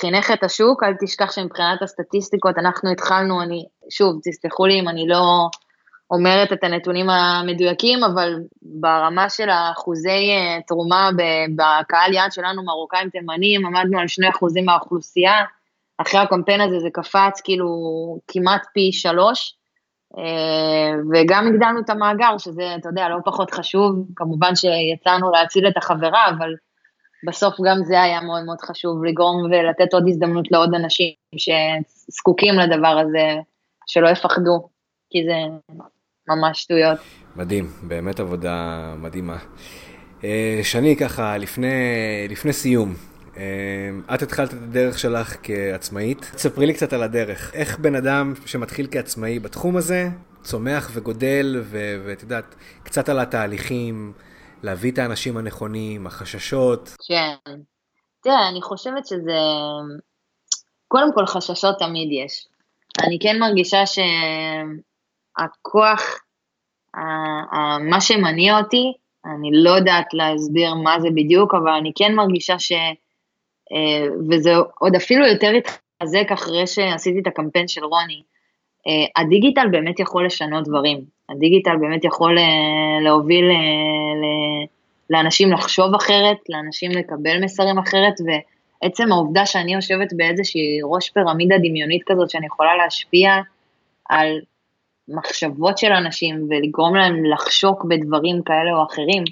חינך 0.00 0.30
את 0.30 0.44
השוק, 0.44 0.82
אל 0.82 0.94
תשכח 1.00 1.32
שמבחינת 1.32 1.82
הסטטיסטיקות 1.82 2.58
אנחנו 2.58 2.90
התחלנו, 2.90 3.42
אני, 3.42 3.64
שוב, 3.90 4.20
תסלחו 4.24 4.66
לי 4.66 4.80
אם 4.80 4.88
אני 4.88 5.08
לא 5.08 5.48
אומרת 6.10 6.52
את 6.52 6.64
הנתונים 6.64 7.10
המדויקים, 7.10 8.04
אבל 8.04 8.34
ברמה 8.62 9.28
של 9.28 9.48
האחוזי 9.48 10.30
אה, 10.30 10.62
תרומה 10.66 11.10
בקהל 11.56 12.12
יעד 12.12 12.32
שלנו, 12.32 12.64
מרוקאים 12.64 13.10
תימנים, 13.10 13.66
עמדנו 13.66 13.98
על 13.98 14.06
2% 14.32 14.64
מהאוכלוסייה, 14.64 15.44
אחרי 15.98 16.20
הקמפיין 16.20 16.60
הזה 16.60 16.78
זה 16.78 16.88
קפץ 16.92 17.40
כאילו 17.44 17.68
כמעט 18.28 18.66
פי 18.74 18.92
שלוש, 18.92 19.56
אה, 20.18 20.92
וגם 21.12 21.46
הגדלנו 21.46 21.80
את 21.80 21.90
המאגר, 21.90 22.38
שזה, 22.38 22.74
אתה 22.80 22.88
יודע, 22.88 23.08
לא 23.08 23.16
פחות 23.24 23.50
חשוב, 23.50 24.06
כמובן 24.16 24.52
שיצאנו 24.54 25.30
להציל 25.30 25.68
את 25.68 25.76
החברה, 25.76 26.28
אבל 26.28 26.54
בסוף 27.26 27.54
גם 27.66 27.84
זה 27.84 28.02
היה 28.02 28.20
מאוד 28.20 28.44
מאוד 28.44 28.60
חשוב, 28.60 29.04
לגרום 29.04 29.44
ולתת 29.44 29.94
עוד 29.94 30.04
הזדמנות 30.08 30.50
לעוד 30.50 30.74
אנשים 30.74 31.12
שזקוקים 31.36 32.54
לדבר 32.54 32.98
הזה, 32.98 33.34
שלא 33.86 34.08
יפחדו, 34.08 34.68
כי 35.10 35.18
זה 35.24 35.34
ממש 36.28 36.62
שטויות. 36.62 36.98
מדהים, 37.36 37.66
באמת 37.82 38.20
עבודה 38.20 38.94
מדהימה. 38.96 39.36
אה, 40.24 40.60
שני, 40.62 40.96
ככה, 40.96 41.38
לפני, 41.38 41.66
לפני 42.28 42.52
סיום, 42.52 42.94
את 44.14 44.22
התחלת 44.22 44.54
את 44.54 44.58
הדרך 44.62 44.98
שלך 44.98 45.36
כעצמאית. 45.42 46.30
תספרי 46.34 46.66
לי 46.66 46.74
קצת 46.74 46.92
על 46.92 47.02
הדרך. 47.02 47.54
איך 47.54 47.78
בן 47.78 47.94
אדם 47.94 48.34
שמתחיל 48.46 48.86
כעצמאי 48.90 49.38
בתחום 49.38 49.76
הזה, 49.76 50.08
צומח 50.42 50.90
וגודל, 50.94 51.62
ואת 52.04 52.22
יודעת, 52.22 52.54
קצת 52.82 53.08
על 53.08 53.18
התהליכים, 53.18 54.12
להביא 54.66 54.92
את 54.92 54.98
האנשים 54.98 55.36
הנכונים, 55.36 56.06
החששות. 56.06 56.96
כן. 57.08 57.34
תראה, 58.20 58.48
אני 58.48 58.62
חושבת 58.62 59.06
שזה... 59.06 59.38
קודם 60.88 61.14
כל, 61.14 61.26
חששות 61.26 61.78
תמיד 61.78 62.08
יש. 62.24 62.46
אני 63.06 63.18
כן 63.20 63.38
מרגישה 63.38 63.82
שהכוח, 65.36 66.00
מה 67.90 68.00
שמניע 68.00 68.58
אותי, 68.58 68.92
אני 69.24 69.50
לא 69.52 69.70
יודעת 69.70 70.14
להסביר 70.14 70.74
מה 70.74 71.00
זה 71.00 71.08
בדיוק, 71.14 71.54
אבל 71.54 71.72
אני 71.72 71.92
כן 71.94 72.14
מרגישה 72.14 72.58
ש... 72.58 72.72
אה, 73.72 74.06
וזה 74.30 74.52
עוד 74.78 74.94
אפילו 74.94 75.26
יותר 75.26 75.52
התחזק 75.58 76.32
אחרי 76.32 76.66
שעשיתי 76.66 77.20
את 77.20 77.26
הקמפיין 77.26 77.68
של 77.68 77.84
רוני. 77.84 78.22
אה, 78.86 79.22
הדיגיטל 79.22 79.68
באמת 79.70 80.00
יכול 80.00 80.26
לשנות 80.26 80.64
דברים. 80.64 81.15
הדיגיטל 81.30 81.76
באמת 81.80 82.04
יכול 82.04 82.38
אה, 82.38 83.04
להוביל 83.04 83.44
לאנשים 85.10 85.52
לחשוב 85.52 85.94
אחרת, 85.94 86.36
לאנשים 86.48 86.90
לקבל 86.90 87.44
מסרים 87.44 87.78
אחרת, 87.78 88.14
ועצם 88.26 89.12
העובדה 89.12 89.46
שאני 89.46 89.74
יושבת 89.74 90.12
באיזושהי 90.12 90.80
ראש 90.84 91.10
פירמידה 91.10 91.58
דמיונית 91.58 92.02
כזאת, 92.06 92.30
שאני 92.30 92.46
יכולה 92.46 92.76
להשפיע 92.76 93.34
על 94.08 94.40
מחשבות 95.08 95.78
של 95.78 95.92
אנשים 95.92 96.48
ולגרום 96.50 96.96
להם 96.96 97.24
לחשוק 97.24 97.84
בדברים 97.84 98.42
כאלה 98.42 98.72
או 98.76 98.86
אחרים, 98.86 99.24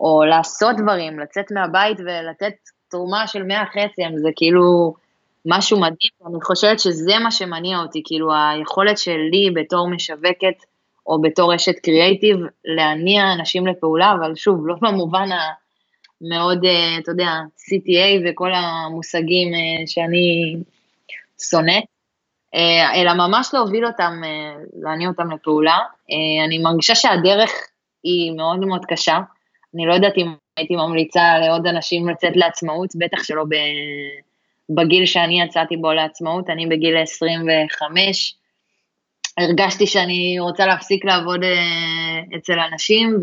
או 0.00 0.24
לעשות 0.24 0.76
דברים, 0.76 1.18
לצאת 1.18 1.52
מהבית 1.52 2.00
ולתת 2.00 2.54
תרומה 2.88 3.26
של 3.26 3.42
מאה 3.42 3.64
חצם, 3.66 4.16
זה 4.16 4.28
כאילו 4.36 4.94
משהו 5.46 5.80
מדהים, 5.80 6.10
אני 6.26 6.40
חושבת 6.42 6.80
שזה 6.80 7.18
מה 7.22 7.30
שמניע 7.30 7.78
אותי, 7.78 8.02
כאילו 8.04 8.32
היכולת 8.34 8.98
שלי 8.98 9.50
בתור 9.54 9.88
משווקת, 9.88 10.64
או 11.06 11.20
בתור 11.20 11.54
אשת 11.54 11.78
קריאייטיב, 11.78 12.36
להניע 12.64 13.32
אנשים 13.32 13.66
לפעולה, 13.66 14.12
אבל 14.12 14.34
שוב, 14.34 14.66
לא 14.66 14.74
במובן 14.80 15.28
המאוד, 16.20 16.64
אה, 16.64 16.98
אתה 16.98 17.10
יודע, 17.10 17.30
CTA 17.56 18.22
וכל 18.24 18.50
המושגים 18.54 19.54
אה, 19.54 19.86
שאני 19.86 20.56
שונאת, 21.50 21.84
אה, 22.54 22.94
אלא 22.94 23.12
ממש 23.12 23.50
להוביל 23.54 23.86
אותם, 23.86 24.22
להניע 24.82 25.08
אותם 25.08 25.30
לפעולה. 25.30 25.78
אני 26.46 26.58
מרגישה 26.58 26.94
שהדרך 26.94 27.50
היא 28.02 28.32
מאוד 28.32 28.58
מאוד 28.58 28.84
קשה. 28.84 29.18
אני 29.74 29.86
לא 29.86 29.94
יודעת 29.94 30.12
אם 30.16 30.34
הייתי 30.56 30.76
ממליצה 30.76 31.38
לעוד 31.38 31.66
אנשים 31.66 32.08
לצאת 32.08 32.36
לעצמאות, 32.36 32.90
בטח 32.98 33.22
שלא 33.24 33.44
בגיל 34.70 35.06
שאני 35.06 35.42
יצאתי 35.42 35.76
בו 35.76 35.92
לעצמאות, 35.92 36.50
אני 36.50 36.66
בגיל 36.66 36.96
25, 36.96 38.34
הרגשתי 39.38 39.86
שאני 39.86 40.36
רוצה 40.40 40.66
להפסיק 40.66 41.04
לעבוד 41.04 41.44
אה, 41.44 42.36
אצל 42.36 42.58
אנשים, 42.72 43.20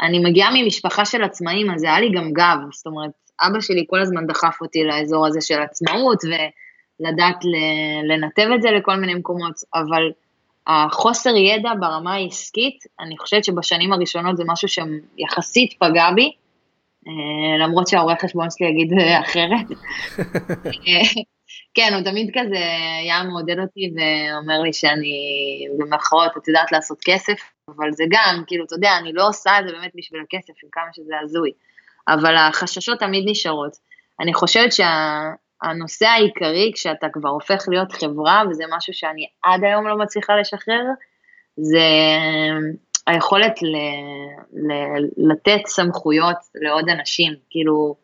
ואני 0.00 0.18
מגיעה 0.18 0.50
ממשפחה 0.54 1.04
של 1.04 1.22
עצמאים, 1.22 1.70
אז 1.70 1.80
זה 1.80 1.86
היה 1.86 2.00
לי 2.00 2.10
גם 2.12 2.32
גב, 2.32 2.58
זאת 2.72 2.86
אומרת, 2.86 3.10
אבא 3.40 3.60
שלי 3.60 3.84
כל 3.88 4.00
הזמן 4.00 4.26
דחף 4.26 4.56
אותי 4.60 4.84
לאזור 4.84 5.26
הזה 5.26 5.40
של 5.40 5.62
עצמאות, 5.62 6.18
ולדעת 6.24 7.44
לנתב 8.08 8.48
את 8.54 8.62
זה 8.62 8.70
לכל 8.70 8.96
מיני 8.96 9.14
מקומות, 9.14 9.54
אבל 9.74 10.02
החוסר 10.66 11.36
ידע 11.36 11.70
ברמה 11.80 12.14
העסקית, 12.14 12.84
אני 13.00 13.18
חושבת 13.18 13.44
שבשנים 13.44 13.92
הראשונות 13.92 14.36
זה 14.36 14.42
משהו 14.46 14.68
שיחסית 14.68 15.74
פגע 15.78 16.10
בי, 16.14 16.32
אה, 17.08 17.64
למרות 17.64 17.88
שהעורך 17.88 18.20
חשבון 18.20 18.48
שלי 18.50 18.68
יגיד 18.68 18.92
אחרת. 19.20 19.66
כן, 21.74 21.94
הוא 21.94 22.04
תמיד 22.04 22.30
כזה 22.34 22.64
היה 23.00 23.22
מעודד 23.22 23.58
אותי 23.58 23.92
ואומר 23.96 24.60
לי 24.62 24.72
שאני 24.72 25.16
במחרות, 25.78 26.36
את 26.36 26.48
יודעת 26.48 26.72
לעשות 26.72 26.98
כסף, 27.04 27.40
אבל 27.68 27.92
זה 27.92 28.04
גם, 28.10 28.42
כאילו, 28.46 28.64
אתה 28.64 28.74
יודע, 28.74 28.90
אני 28.98 29.12
לא 29.12 29.28
עושה 29.28 29.58
את 29.58 29.64
זה 29.66 29.72
באמת 29.72 29.90
בשביל 29.94 30.20
הכסף, 30.20 30.52
עם 30.64 30.68
כמה 30.72 30.88
שזה 30.92 31.12
הזוי, 31.22 31.50
אבל 32.08 32.36
החששות 32.36 32.98
תמיד 32.98 33.24
נשארות. 33.26 33.76
אני 34.20 34.34
חושבת 34.34 34.72
שהנושא 34.72 36.04
שה, 36.04 36.10
העיקרי, 36.10 36.70
כשאתה 36.74 37.06
כבר 37.12 37.28
הופך 37.28 37.64
להיות 37.68 37.92
חברה, 37.92 38.42
וזה 38.50 38.64
משהו 38.70 38.94
שאני 38.94 39.26
עד 39.42 39.64
היום 39.64 39.86
לא 39.86 39.98
מצליחה 39.98 40.36
לשחרר, 40.36 40.84
זה 41.56 41.88
היכולת 43.06 43.62
ל, 43.62 43.76
ל, 44.52 44.72
לתת 45.16 45.66
סמכויות 45.66 46.36
לעוד 46.54 46.88
אנשים, 46.88 47.34
כאילו, 47.50 47.94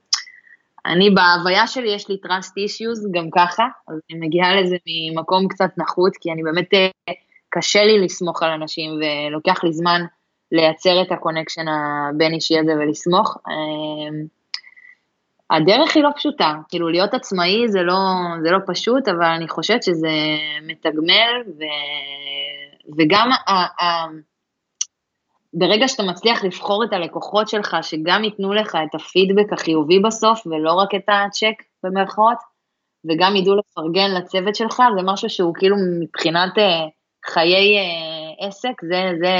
אני 0.87 1.11
בהוויה 1.11 1.67
שלי 1.67 1.95
יש 1.95 2.09
לי 2.09 2.17
trust 2.27 2.51
issues 2.51 3.11
גם 3.13 3.31
ככה, 3.31 3.65
אז 3.89 3.99
אני 4.11 4.27
מגיעה 4.27 4.61
לזה 4.61 4.77
ממקום 4.87 5.49
קצת 5.49 5.71
נחות, 5.77 6.13
כי 6.21 6.33
אני 6.33 6.43
באמת, 6.43 6.75
אה, 6.75 7.15
קשה 7.49 7.85
לי 7.85 8.05
לסמוך 8.05 8.43
על 8.43 8.51
אנשים 8.51 8.91
ולוקח 9.01 9.65
לי 9.65 9.73
זמן 9.73 10.01
לייצר 10.53 11.03
את 11.03 11.13
ה 11.13 11.17
connection 11.17 11.65
הבין 11.69 12.33
אישי 12.33 12.59
הזה 12.59 12.73
ולסמוך. 12.73 13.37
אמ, 13.49 14.27
הדרך 15.51 15.97
היא 15.97 16.05
לא 16.05 16.11
פשוטה, 16.17 16.55
כאילו 16.69 16.89
להיות 16.89 17.15
עצמאי 17.15 17.69
זה 17.69 17.83
לא, 17.83 17.95
זה 18.43 18.51
לא 18.51 18.59
פשוט, 18.67 19.09
אבל 19.09 19.25
אני 19.25 19.49
חושבת 19.49 19.83
שזה 19.83 20.11
מתגמל, 20.63 21.43
ו, 21.47 21.63
וגם 22.99 23.31
ה, 23.33 23.53
ה, 23.53 24.07
ברגע 25.59 25.89
שאתה 25.89 26.03
מצליח 26.03 26.45
לבחור 26.45 26.85
את 26.85 26.93
הלקוחות 26.93 27.49
שלך, 27.49 27.77
שגם 27.83 28.25
ייתנו 28.25 28.53
לך 28.53 28.79
את 28.85 28.95
הפידבק 28.95 29.53
החיובי 29.53 29.99
בסוף, 29.99 30.47
ולא 30.47 30.73
רק 30.73 30.95
את 30.95 31.09
הצ'ק 31.09 31.63
במרכאות, 31.83 32.39
וגם 33.05 33.37
ידעו 33.37 33.55
לפרגן 33.57 34.11
לצוות 34.15 34.55
שלך, 34.55 34.83
זה 34.97 35.03
משהו 35.05 35.31
שהוא 35.31 35.55
כאילו 35.55 35.77
מבחינת 36.01 36.59
אה, 36.59 36.85
חיי 37.27 37.79
אה, 37.79 38.47
עסק, 38.49 38.83
זה, 38.83 39.11
זה, 39.21 39.37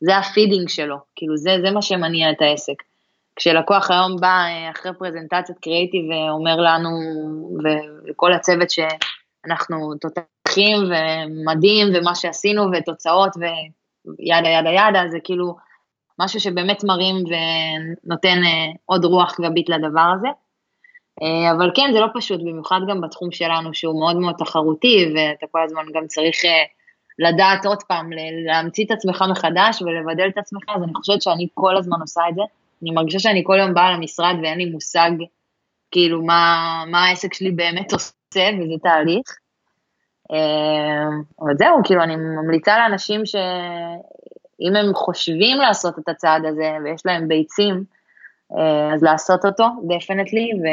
זה 0.00 0.16
ה 0.16 0.23
feeding 0.23 0.68
שלו, 0.68 0.96
כאילו 1.16 1.36
זה, 1.36 1.56
זה 1.64 1.70
מה 1.70 1.82
שמניע 1.82 2.30
את 2.30 2.42
העסק. 2.42 2.82
כשלקוח 3.36 3.90
היום 3.90 4.16
בא 4.20 4.26
אה, 4.26 4.70
אחרי 4.70 4.92
פרזנטציית 4.98 5.58
קריאיטיב 5.58 6.04
ואומר 6.10 6.56
לנו 6.56 6.88
ולכל 7.64 8.32
הצוות 8.32 8.68
שאנחנו 8.70 9.94
תותחים 10.00 10.78
ומדהים 10.78 11.86
ומה 11.94 12.14
שעשינו 12.14 12.62
ותוצאות 12.72 13.36
ו 13.36 13.45
yada 13.45 13.81
yada 14.18 14.70
yada, 14.70 15.08
זה 15.08 15.18
כאילו 15.24 15.56
משהו 16.18 16.40
שבאמת 16.40 16.84
מרים 16.84 17.16
ונותן 17.16 18.44
אה, 18.44 18.72
עוד 18.86 19.04
רוח 19.04 19.40
גבית 19.40 19.68
לדבר 19.68 20.12
הזה. 20.18 20.28
אה, 21.22 21.52
אבל 21.52 21.70
כן, 21.74 21.90
זה 21.92 22.00
לא 22.00 22.06
פשוט, 22.14 22.40
במיוחד 22.40 22.80
גם 22.88 23.00
בתחום 23.00 23.32
שלנו 23.32 23.74
שהוא 23.74 24.00
מאוד 24.00 24.16
מאוד 24.16 24.34
תחרותי, 24.38 25.12
ואתה 25.14 25.46
כל 25.50 25.62
הזמן 25.64 25.82
גם 25.94 26.06
צריך 26.06 26.44
אה, 26.44 26.64
לדעת 27.18 27.66
עוד 27.66 27.82
פעם, 27.82 28.10
להמציא 28.46 28.84
את 28.84 28.90
עצמך 28.90 29.24
מחדש 29.30 29.82
ולבדל 29.82 30.28
את 30.28 30.38
עצמך, 30.38 30.62
אז 30.76 30.82
אני 30.82 30.94
חושבת 30.94 31.22
שאני 31.22 31.48
כל 31.54 31.76
הזמן 31.76 32.00
עושה 32.00 32.22
את 32.28 32.34
זה. 32.34 32.42
אני 32.82 32.90
מרגישה 32.90 33.18
שאני 33.18 33.42
כל 33.44 33.56
יום 33.60 33.74
באה 33.74 33.92
למשרד 33.92 34.34
ואין 34.42 34.58
לי 34.58 34.64
מושג 34.64 35.10
כאילו 35.90 36.22
מה, 36.22 36.84
מה 36.86 37.04
העסק 37.04 37.34
שלי 37.34 37.50
באמת 37.50 37.92
עושה, 37.92 38.12
וזה 38.34 38.74
תהליך. 38.82 39.41
אבל 41.40 41.56
זהו, 41.58 41.76
כאילו 41.84 42.02
אני 42.02 42.16
ממליצה 42.16 42.78
לאנשים 42.78 43.26
שאם 43.26 44.76
הם 44.76 44.94
חושבים 44.94 45.58
לעשות 45.58 45.98
את 45.98 46.08
הצעד 46.08 46.44
הזה 46.44 46.70
ויש 46.84 47.02
להם 47.06 47.28
ביצים, 47.28 47.84
אה, 48.58 48.94
אז 48.94 49.02
לעשות 49.02 49.44
אותו, 49.44 49.64
דפנטלי, 49.88 50.50
ו... 50.54 50.66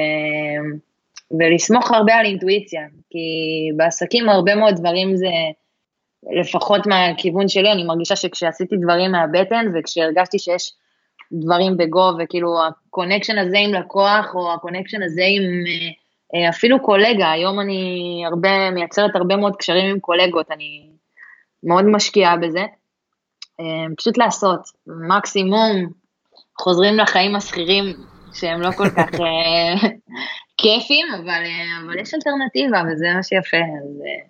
ולסמוך 1.40 1.92
הרבה 1.92 2.16
על 2.16 2.26
אינטואיציה, 2.26 2.82
כי 3.10 3.20
בעסקים 3.78 4.30
הרבה 4.30 4.56
מאוד 4.56 4.76
דברים 4.76 5.16
זה, 5.16 5.28
לפחות 6.40 6.88
מהכיוון 6.88 7.48
שלי, 7.48 7.72
אני 7.72 7.84
מרגישה 7.84 8.16
שכשעשיתי 8.16 8.76
דברים 8.78 9.12
מהבטן 9.12 9.66
וכשהרגשתי 9.74 10.40
שיש 10.40 10.74
דברים 11.32 11.78
בגו 11.78 12.12
וכאילו 12.20 12.56
ה 12.68 12.74
connection 12.74 13.38
הזה 13.38 13.58
עם 13.58 13.74
לקוח 13.74 14.36
או 14.36 14.54
ה 14.54 14.58
connection 14.58 15.04
הזה 15.04 15.24
עם 15.26 15.44
אה, 15.44 15.92
אפילו 16.50 16.80
קולגה, 16.82 17.32
היום 17.32 17.60
אני 17.60 18.24
הרבה, 18.26 18.72
מייצרת 18.72 19.16
הרבה 19.16 19.36
מאוד 19.36 19.56
קשרים 19.56 19.90
עם 19.90 20.00
קולגות, 20.00 20.52
אני 20.52 20.90
מאוד 21.64 21.86
משקיעה 21.86 22.38
בזה. 22.38 22.66
פשוט 23.98 24.18
לעשות, 24.18 24.60
מקסימום 24.88 25.90
חוזרים 26.60 26.98
לחיים 26.98 27.36
השכירים 27.36 27.86
שהם 28.34 28.62
לא 28.62 28.72
כל 28.72 28.90
כך 28.90 29.14
אה, 29.14 29.90
כיפים, 30.58 31.08
אבל, 31.16 31.28
אה, 31.30 31.86
אבל 31.86 32.00
יש 32.00 32.14
אלטרנטיבה 32.14 32.82
וזה 32.92 33.06
מה 33.16 33.24
שיפה, 33.24 33.58
אז 33.58 34.02
אה, 34.02 34.28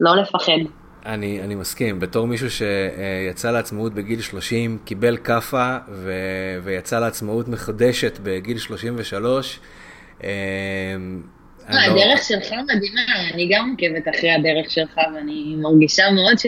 לא 0.00 0.16
לפחד. 0.16 0.72
אני, 1.06 1.40
אני 1.40 1.54
מסכים, 1.54 2.00
בתור 2.00 2.26
מישהו 2.26 2.48
שיצא 2.50 3.50
לעצמאות 3.50 3.94
בגיל 3.94 4.20
30, 4.20 4.78
קיבל 4.84 5.16
כאפה 5.16 5.76
ויצא 6.62 7.00
לעצמאות 7.00 7.48
מחודשת 7.48 8.18
בגיל 8.22 8.58
33. 8.58 9.60
לא... 11.68 11.78
הדרך 11.80 12.22
שלך 12.22 12.52
מדהימה, 12.52 13.00
אני 13.34 13.48
גם 13.52 13.70
עוקבת 13.70 14.14
אחרי 14.14 14.30
הדרך 14.30 14.70
שלך 14.70 14.98
ואני 15.14 15.56
מרגישה 15.58 16.10
מאוד 16.10 16.38
ש... 16.38 16.46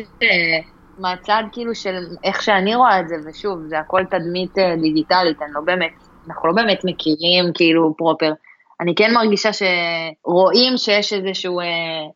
מהצד 0.98 1.42
כאילו 1.52 1.74
של 1.74 1.94
איך 2.24 2.42
שאני 2.42 2.74
רואה 2.74 3.00
את 3.00 3.08
זה, 3.08 3.14
ושוב, 3.26 3.58
זה 3.68 3.78
הכל 3.78 4.04
תדמית 4.10 4.58
אה, 4.58 4.76
דיגיטלית, 4.76 5.42
אני 5.42 5.50
לא 5.54 5.60
באמת, 5.60 5.92
אנחנו 6.28 6.48
לא 6.48 6.54
באמת 6.54 6.80
מכירים 6.84 7.44
כאילו 7.54 7.94
פרופר, 7.96 8.32
אני 8.80 8.94
כן 8.94 9.14
מרגישה 9.14 9.50
שרואים 9.52 10.76
שיש 10.76 11.12
איזשהו, 11.12 11.60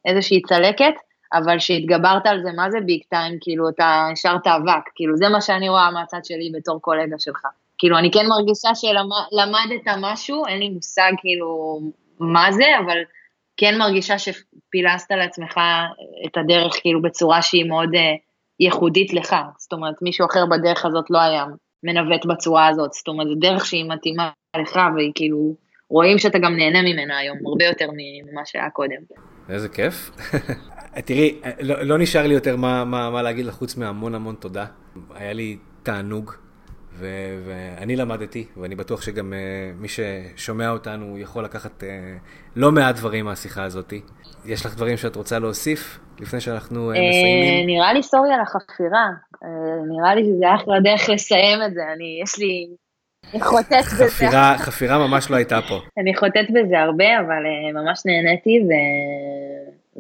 איזושהי 0.04 0.42
צלקת, 0.42 0.94
אבל 1.32 1.58
שהתגברת 1.58 2.26
על 2.26 2.42
זה, 2.42 2.52
מה 2.56 2.70
זה 2.70 2.78
ביג 2.80 3.02
טיים, 3.10 3.38
כאילו 3.40 3.68
אתה 3.68 4.08
השארת 4.12 4.46
אבק, 4.46 4.84
כאילו 4.94 5.16
זה 5.16 5.28
מה 5.28 5.40
שאני 5.40 5.68
רואה 5.68 5.90
מהצד 5.90 6.24
שלי 6.24 6.52
בתור 6.54 6.80
קולגה 6.80 7.16
שלך. 7.18 7.46
כאילו 7.82 7.98
אני 7.98 8.10
כן 8.10 8.26
מרגישה 8.28 8.68
שלמדת 8.74 9.98
משהו, 10.00 10.46
אין 10.46 10.58
לי 10.58 10.68
מושג 10.68 11.12
כאילו 11.18 11.80
מה 12.20 12.52
זה, 12.52 12.64
אבל 12.84 12.98
כן 13.56 13.78
מרגישה 13.78 14.18
שפילסת 14.18 15.10
לעצמך 15.10 15.60
את 16.26 16.36
הדרך 16.36 16.72
כאילו 16.80 17.02
בצורה 17.02 17.42
שהיא 17.42 17.64
מאוד 17.64 17.88
uh, 17.94 17.98
ייחודית 18.60 19.12
לך, 19.12 19.36
זאת 19.58 19.72
אומרת 19.72 19.94
מישהו 20.02 20.26
אחר 20.26 20.46
בדרך 20.46 20.84
הזאת 20.84 21.04
לא 21.10 21.18
היה 21.18 21.44
מנווט 21.82 22.26
בצורה 22.26 22.68
הזאת, 22.68 22.92
זאת 22.92 23.08
אומרת 23.08 23.26
זו 23.28 23.34
דרך 23.34 23.66
שהיא 23.66 23.84
מתאימה 23.88 24.30
לך 24.56 24.80
והיא 24.96 25.12
כאילו, 25.14 25.54
רואים 25.90 26.18
שאתה 26.18 26.38
גם 26.38 26.56
נהנה 26.56 26.82
ממנה 26.82 27.18
היום, 27.18 27.38
הרבה 27.46 27.64
יותר 27.64 27.88
ממה 27.92 28.42
שהיה 28.44 28.70
קודם. 28.70 29.02
איזה 29.48 29.68
כיף. 29.68 30.10
תראי, 31.06 31.40
לא, 31.60 31.82
לא 31.82 31.98
נשאר 31.98 32.26
לי 32.26 32.34
יותר 32.34 32.56
מה, 32.56 32.84
מה, 32.84 33.10
מה 33.10 33.22
להגיד 33.22 33.46
לך 33.46 33.54
חוץ 33.54 33.76
מהמון 33.76 34.14
המון 34.14 34.34
תודה. 34.34 34.66
היה 35.14 35.32
לי 35.32 35.58
תענוג, 35.82 36.32
ו- 36.94 37.38
ואני 37.46 37.96
למדתי, 37.96 38.46
ואני 38.56 38.74
בטוח 38.74 39.02
שגם 39.02 39.32
uh, 39.32 39.80
מי 39.80 39.88
ששומע 39.88 40.70
אותנו 40.70 41.18
יכול 41.18 41.44
לקחת 41.44 41.82
uh, 41.82 41.86
לא 42.56 42.72
מעט 42.72 42.96
דברים 42.96 43.24
מהשיחה 43.24 43.62
הזאת. 43.62 43.92
יש 44.44 44.66
לך 44.66 44.76
דברים 44.76 44.96
שאת 44.96 45.16
רוצה 45.16 45.38
להוסיף 45.38 45.98
לפני 46.20 46.40
שאנחנו 46.40 46.92
uh, 46.92 46.98
מסיימים? 47.08 47.66
נראה 47.66 47.92
לי 47.92 48.02
סורי 48.02 48.34
על 48.34 48.40
החפירה, 48.40 49.08
uh, 49.34 49.46
נראה 49.88 50.14
לי 50.14 50.24
שזה 50.24 50.54
אחלה 50.54 50.80
דרך 50.80 51.08
לסיים 51.08 51.58
את 51.66 51.74
זה, 51.74 51.80
אני, 51.96 52.20
יש 52.22 52.38
לי... 52.38 52.68
אני 53.32 53.40
חוטאת 53.40 53.84
בזה. 53.84 54.06
חפירה, 54.06 54.54
חפירה 54.58 55.08
ממש 55.08 55.30
לא 55.30 55.36
הייתה 55.36 55.60
פה. 55.68 55.80
אני 56.00 56.16
חוטאת 56.16 56.50
בזה 56.50 56.80
הרבה, 56.80 57.20
אבל 57.20 57.42
uh, 57.44 57.74
ממש 57.74 58.02
נהניתי, 58.06 58.60
ו... 58.60 58.70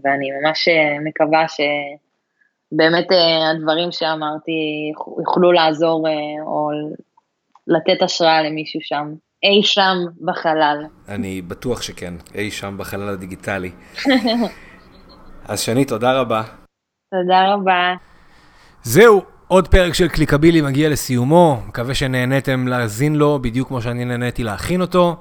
ואני 0.04 0.28
ממש 0.30 0.68
מקווה 1.04 1.48
ש... 1.48 1.60
באמת 2.76 3.12
אה, 3.12 3.50
הדברים 3.50 3.92
שאמרתי 3.92 4.52
יוכלו 5.18 5.52
לעזור 5.52 6.08
אה, 6.08 6.12
או 6.46 6.70
לתת 7.66 8.02
השראה 8.02 8.42
למישהו 8.42 8.80
שם, 8.82 9.12
אי 9.42 9.62
שם 9.62 9.96
בחלל. 10.20 10.84
אני 11.08 11.42
בטוח 11.42 11.82
שכן, 11.82 12.14
אי 12.34 12.50
שם 12.50 12.74
בחלל 12.78 13.08
הדיגיטלי. 13.08 13.70
אז 15.48 15.60
שני, 15.60 15.84
תודה 15.84 16.20
רבה. 16.20 16.42
תודה 17.10 17.54
רבה. 17.54 17.94
זהו, 18.82 19.22
עוד 19.48 19.68
פרק 19.68 19.94
של 19.94 20.08
קליקבילי 20.08 20.60
מגיע 20.60 20.88
לסיומו, 20.88 21.60
מקווה 21.68 21.94
שנהניתם 21.94 22.68
להאזין 22.68 23.16
לו 23.16 23.38
בדיוק 23.42 23.68
כמו 23.68 23.82
שאני 23.82 24.04
נהניתי 24.04 24.44
להכין 24.44 24.80
אותו. 24.80 25.16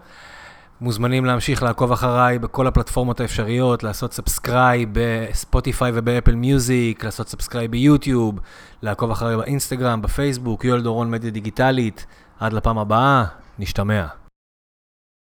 מוזמנים 0.82 1.26
להמשיך 1.26 1.64
לעקוב 1.64 1.92
אחריי 1.92 2.40
בכל 2.40 2.68
הפלטפורמות 2.68 3.20
האפשריות, 3.20 3.84
לעשות 3.84 4.14
subscribe 4.14 4.90
בספוטיפיי 4.94 5.92
ובאפל 5.96 6.36
מיוזיק, 6.36 7.04
לעשות 7.04 7.30
subscribe 7.30 7.72
ביוטיוב, 7.72 8.40
לעקוב 8.82 9.12
אחריי 9.12 9.38
באינסטגרם, 9.38 10.02
בפייסבוק, 10.02 10.66
יואל 10.66 10.82
דורון 10.82 11.12
מדיה 11.12 11.32
דיגיטלית. 11.32 12.06
עד 12.40 12.54
לפעם 12.54 12.78
הבאה, 12.78 13.26
נשתמע. 13.60 14.21